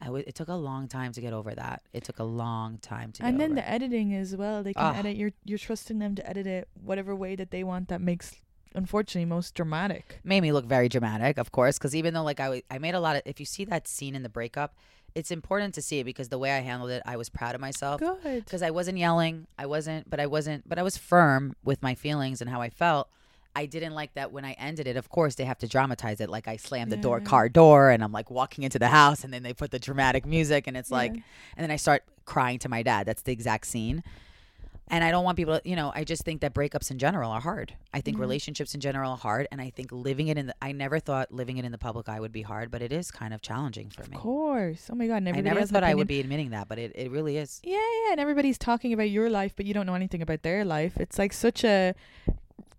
[0.03, 1.81] W- it took a long time to get over that.
[1.93, 4.61] It took a long time to And then the editing as well.
[4.61, 4.99] They can Ah.
[4.99, 5.15] edit.
[5.15, 7.87] You're you're trusting them to edit it whatever way that they want.
[7.87, 8.35] That makes,
[8.75, 10.19] unfortunately, most dramatic.
[10.23, 12.95] made me look very dramatic, of course, because even though like I, w- I made
[12.95, 14.75] a lot of, if you see that scene in the breakup,
[15.15, 17.61] it's important to see it because the way I handled it, I was proud of
[17.61, 18.45] myself Good.
[18.45, 21.95] because I wasn't yelling, I wasn't, but I wasn't, but I was firm with my
[21.95, 23.09] feelings and how I felt.
[23.55, 24.97] I didn't like that when I ended it.
[24.97, 26.29] Of course, they have to dramatize it.
[26.29, 29.31] Like I slammed the door, car door, and I'm like walking into the house, and
[29.31, 31.23] then they put the dramatic music, and it's like, and
[31.57, 33.05] then I start crying to my dad.
[33.05, 34.03] That's the exact scene.
[34.93, 37.31] And I don't want people to, you know, I just think that breakups in general
[37.31, 37.73] are hard.
[37.93, 38.21] I think Mm-hmm.
[38.21, 39.47] relationships in general are hard.
[39.51, 42.07] And I think living it in the, I never thought living it in the public
[42.07, 44.15] eye would be hard, but it is kind of challenging for me.
[44.17, 44.89] Of course.
[44.91, 45.17] Oh my god.
[45.23, 47.59] And I never thought I would be admitting that, but it, it really is.
[47.63, 50.63] Yeah, yeah, and everybody's talking about your life, but you don't know anything about their
[50.63, 50.93] life.
[50.97, 51.95] It's like such a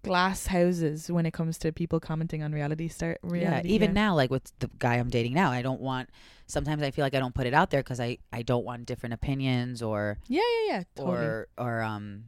[0.03, 3.69] glass houses when it comes to people commenting on reality star reality.
[3.69, 6.11] yeah, even now, like with the guy I'm dating now, I don't want.
[6.47, 8.87] Sometimes I feel like I don't put it out there because I I don't want
[8.87, 10.83] different opinions or Yeah, yeah, yeah.
[10.95, 11.17] Totally.
[11.17, 12.25] or or um,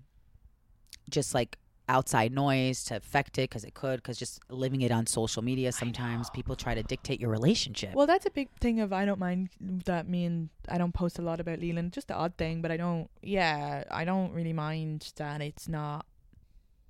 [1.10, 1.58] just like
[1.88, 5.70] outside noise to affect it because it could because just living it on social media
[5.70, 7.94] sometimes people try to dictate your relationship.
[7.94, 11.18] well, that's a big thing of I don't mind that me and I don't post
[11.18, 11.92] a lot about Leland.
[11.92, 13.08] Just the odd thing, but I don't.
[13.22, 16.06] Yeah, I don't really mind that it's not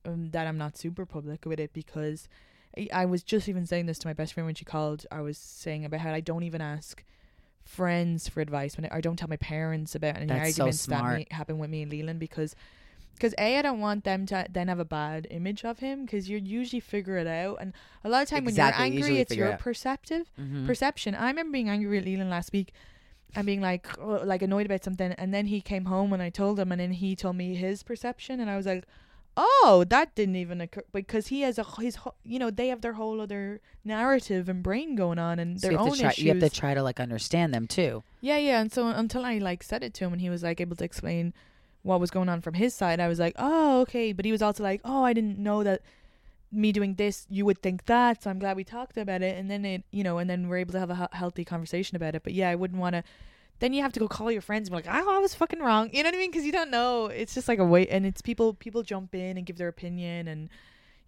[0.07, 2.29] um, that I'm not super public with it because
[2.77, 5.07] I, I was just even saying this to my best friend when she called.
[5.11, 7.05] I was saying about how I don't even ask
[7.65, 10.87] friends for advice when I, I don't tell my parents about any That's so arguments
[10.87, 11.15] that smart.
[11.17, 12.55] may happen with me and Leland because
[13.15, 16.29] because a I don't want them to then have a bad image of him because
[16.29, 17.73] you usually figure it out and
[18.05, 19.59] a lot of time Exactly, when you're angry it's your out.
[19.59, 20.67] perceptive Mhm.
[20.67, 21.15] perception.
[21.15, 22.73] I remember being angry at Leland last week
[23.35, 26.31] and being like oh, like annoyed about something and then he came home and I
[26.31, 28.85] told him and then he told me his perception and I was like
[29.37, 32.81] oh that didn't even occur because he has a his whole- you know they have
[32.81, 36.01] their whole other narrative and brain going on and So their you have, own to
[36.01, 38.03] try, issues you have to try to like understand them too.
[38.21, 40.61] yeah yeah and so until I like said it to him and he was like
[40.61, 41.35] able to explain
[41.83, 44.43] what was going on from his side I was like oh okay but he was
[44.43, 45.83] also like oh I didn't know that
[46.51, 49.51] me doing this you would think that so I'm glad we talked about it and
[49.51, 52.23] then it you know and then we're able to have a healthy conversation about it
[52.23, 53.05] but yeah I wouldn't want to
[53.59, 55.61] then you have to go call your friends and be like oh, I was fucking
[55.61, 57.89] wrong you know what I mean because you don't know it's just like a wait
[57.91, 60.49] and it's people people jump in and give their opinion and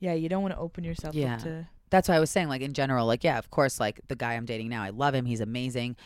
[0.01, 1.35] yeah you don't want to open yourself Yeah.
[1.35, 4.01] up to That's why I was saying, like in general, like yeah, of course, like
[4.09, 5.25] the guy I'm dating now, I love him.
[5.25, 5.97] He's amazing.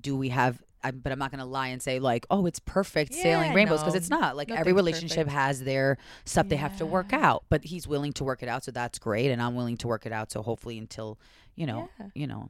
[0.00, 0.60] Do we have?
[0.82, 3.94] I, but I'm not gonna lie and say like, oh, it's perfect sailing rainbows because
[3.94, 3.98] no.
[3.98, 4.36] it's not.
[4.36, 5.32] Like every relationship perfect.
[5.36, 7.44] has their stuff they have to work out.
[7.48, 10.04] But he's willing to work it out, so that's great, and I'm willing to work
[10.04, 10.32] it out.
[10.32, 11.16] So hopefully, until
[11.54, 12.06] you know, Yeah.
[12.14, 12.48] you know,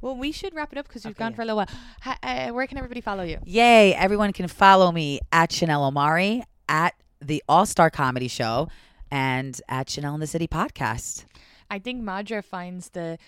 [0.00, 1.36] well we should wrap it up because we've Okay, gone yeah.
[1.36, 1.68] for a little while
[2.02, 3.94] ha- uh, where can everybody follow you Yay!
[3.94, 8.68] Everyone can follow me at Chanel Omari at the All Star Comedy Show
[9.10, 11.24] and at Chanel in the City podcast.
[11.70, 13.18] I think Madra finds the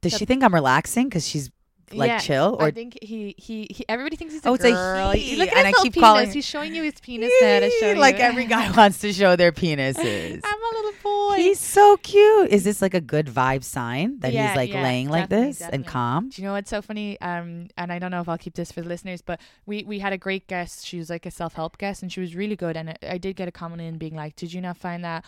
[0.00, 1.50] Does The- she think I'm relaxing because she's
[1.92, 4.64] like Yeah, chill or I think he, he he everybody thinks he's a Oh, it's
[4.64, 5.10] a girl.
[5.12, 6.06] he, Look at and his I keep penis.
[6.06, 7.98] calling- He's showing you his penis now to show you.
[7.98, 10.40] like every guy wants to show their penises.
[10.44, 11.36] I'm a little boy.
[11.36, 12.50] He's so cute.
[12.50, 15.52] Is this like a good vibe sign that Yeah, he's like yeah, laying like definitely,
[15.52, 16.28] this and calm?
[16.30, 17.20] Do you know what's so funny?
[17.20, 19.98] Um, and I don't know if I'll keep this for the listeners, but we we
[20.00, 20.86] had a great guest.
[20.86, 22.76] She was like a self help guest, and she was really good.
[22.76, 25.24] And I, I did get a comment in being like, "Did you not find that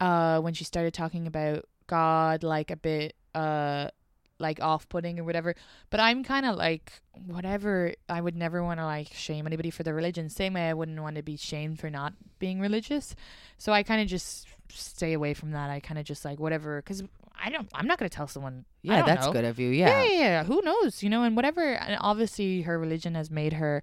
[0.00, 3.88] uh when she started talking about God like a bit uh
[4.38, 5.54] like off putting or whatever?"
[5.90, 6.92] But I'm kind of like
[7.26, 7.94] whatever.
[8.08, 10.28] I would never want to like shame anybody for their religion.
[10.28, 13.14] Same way I wouldn't want to be shamed for not being religious.
[13.58, 15.70] So I kind of just stay away from that.
[15.70, 17.02] I kind of just like whatever because.
[17.38, 17.68] I don't.
[17.74, 18.64] I'm not gonna tell someone.
[18.80, 19.32] Yeah, that's know.
[19.32, 19.68] good of you.
[19.68, 20.02] Yeah.
[20.02, 20.04] Yeah.
[20.04, 20.44] yeah, yeah.
[20.44, 21.02] Who knows?
[21.02, 21.74] You know, and whatever.
[21.74, 23.82] And obviously, her religion has made her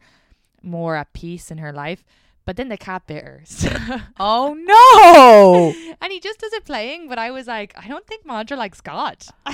[0.63, 2.03] more at peace in her life.
[2.45, 3.43] But then the cat bit her.
[4.19, 5.73] Oh no!
[6.01, 7.07] and he just does it playing.
[7.07, 9.17] But I was like, I don't think Madra likes God.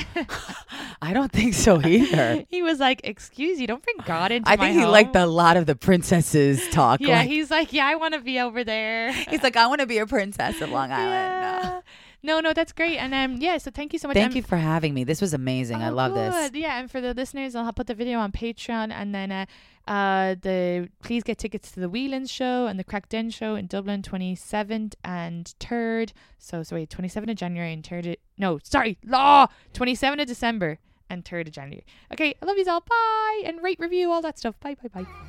[1.01, 2.45] I don't think so either.
[2.49, 5.57] he was like, Excuse you, don't bring God into I think he liked a lot
[5.57, 6.99] of the princesses talk.
[7.01, 9.11] Yeah, like- he's like, Yeah, I want to be over there.
[9.13, 11.09] he's like, I want to be a princess of Long Island.
[11.09, 11.69] No.
[11.69, 11.81] Yeah.
[12.21, 12.97] No, no, that's great.
[12.97, 13.57] And um, yeah.
[13.59, 14.15] So thank you so much.
[14.15, 15.05] Thank Um, you for having me.
[15.05, 15.77] This was amazing.
[15.81, 16.51] I Oh, love this.
[16.53, 19.45] Yeah, and for the listeners, I'll put the video on Patreon, and then uh,
[19.89, 23.67] uh, the please get tickets to the Whelan's show and the Crack Den show in
[23.67, 26.13] Dublin, twenty seventh and third.
[26.37, 28.15] So sorry, twenty seventh of January and third.
[28.37, 30.77] No, sorry, law twenty seventh of December
[31.09, 31.85] and third of January.
[32.13, 32.81] Okay, I love you all.
[32.81, 34.59] Bye, and rate, review, all that stuff.
[34.59, 35.28] Bye, bye, bye.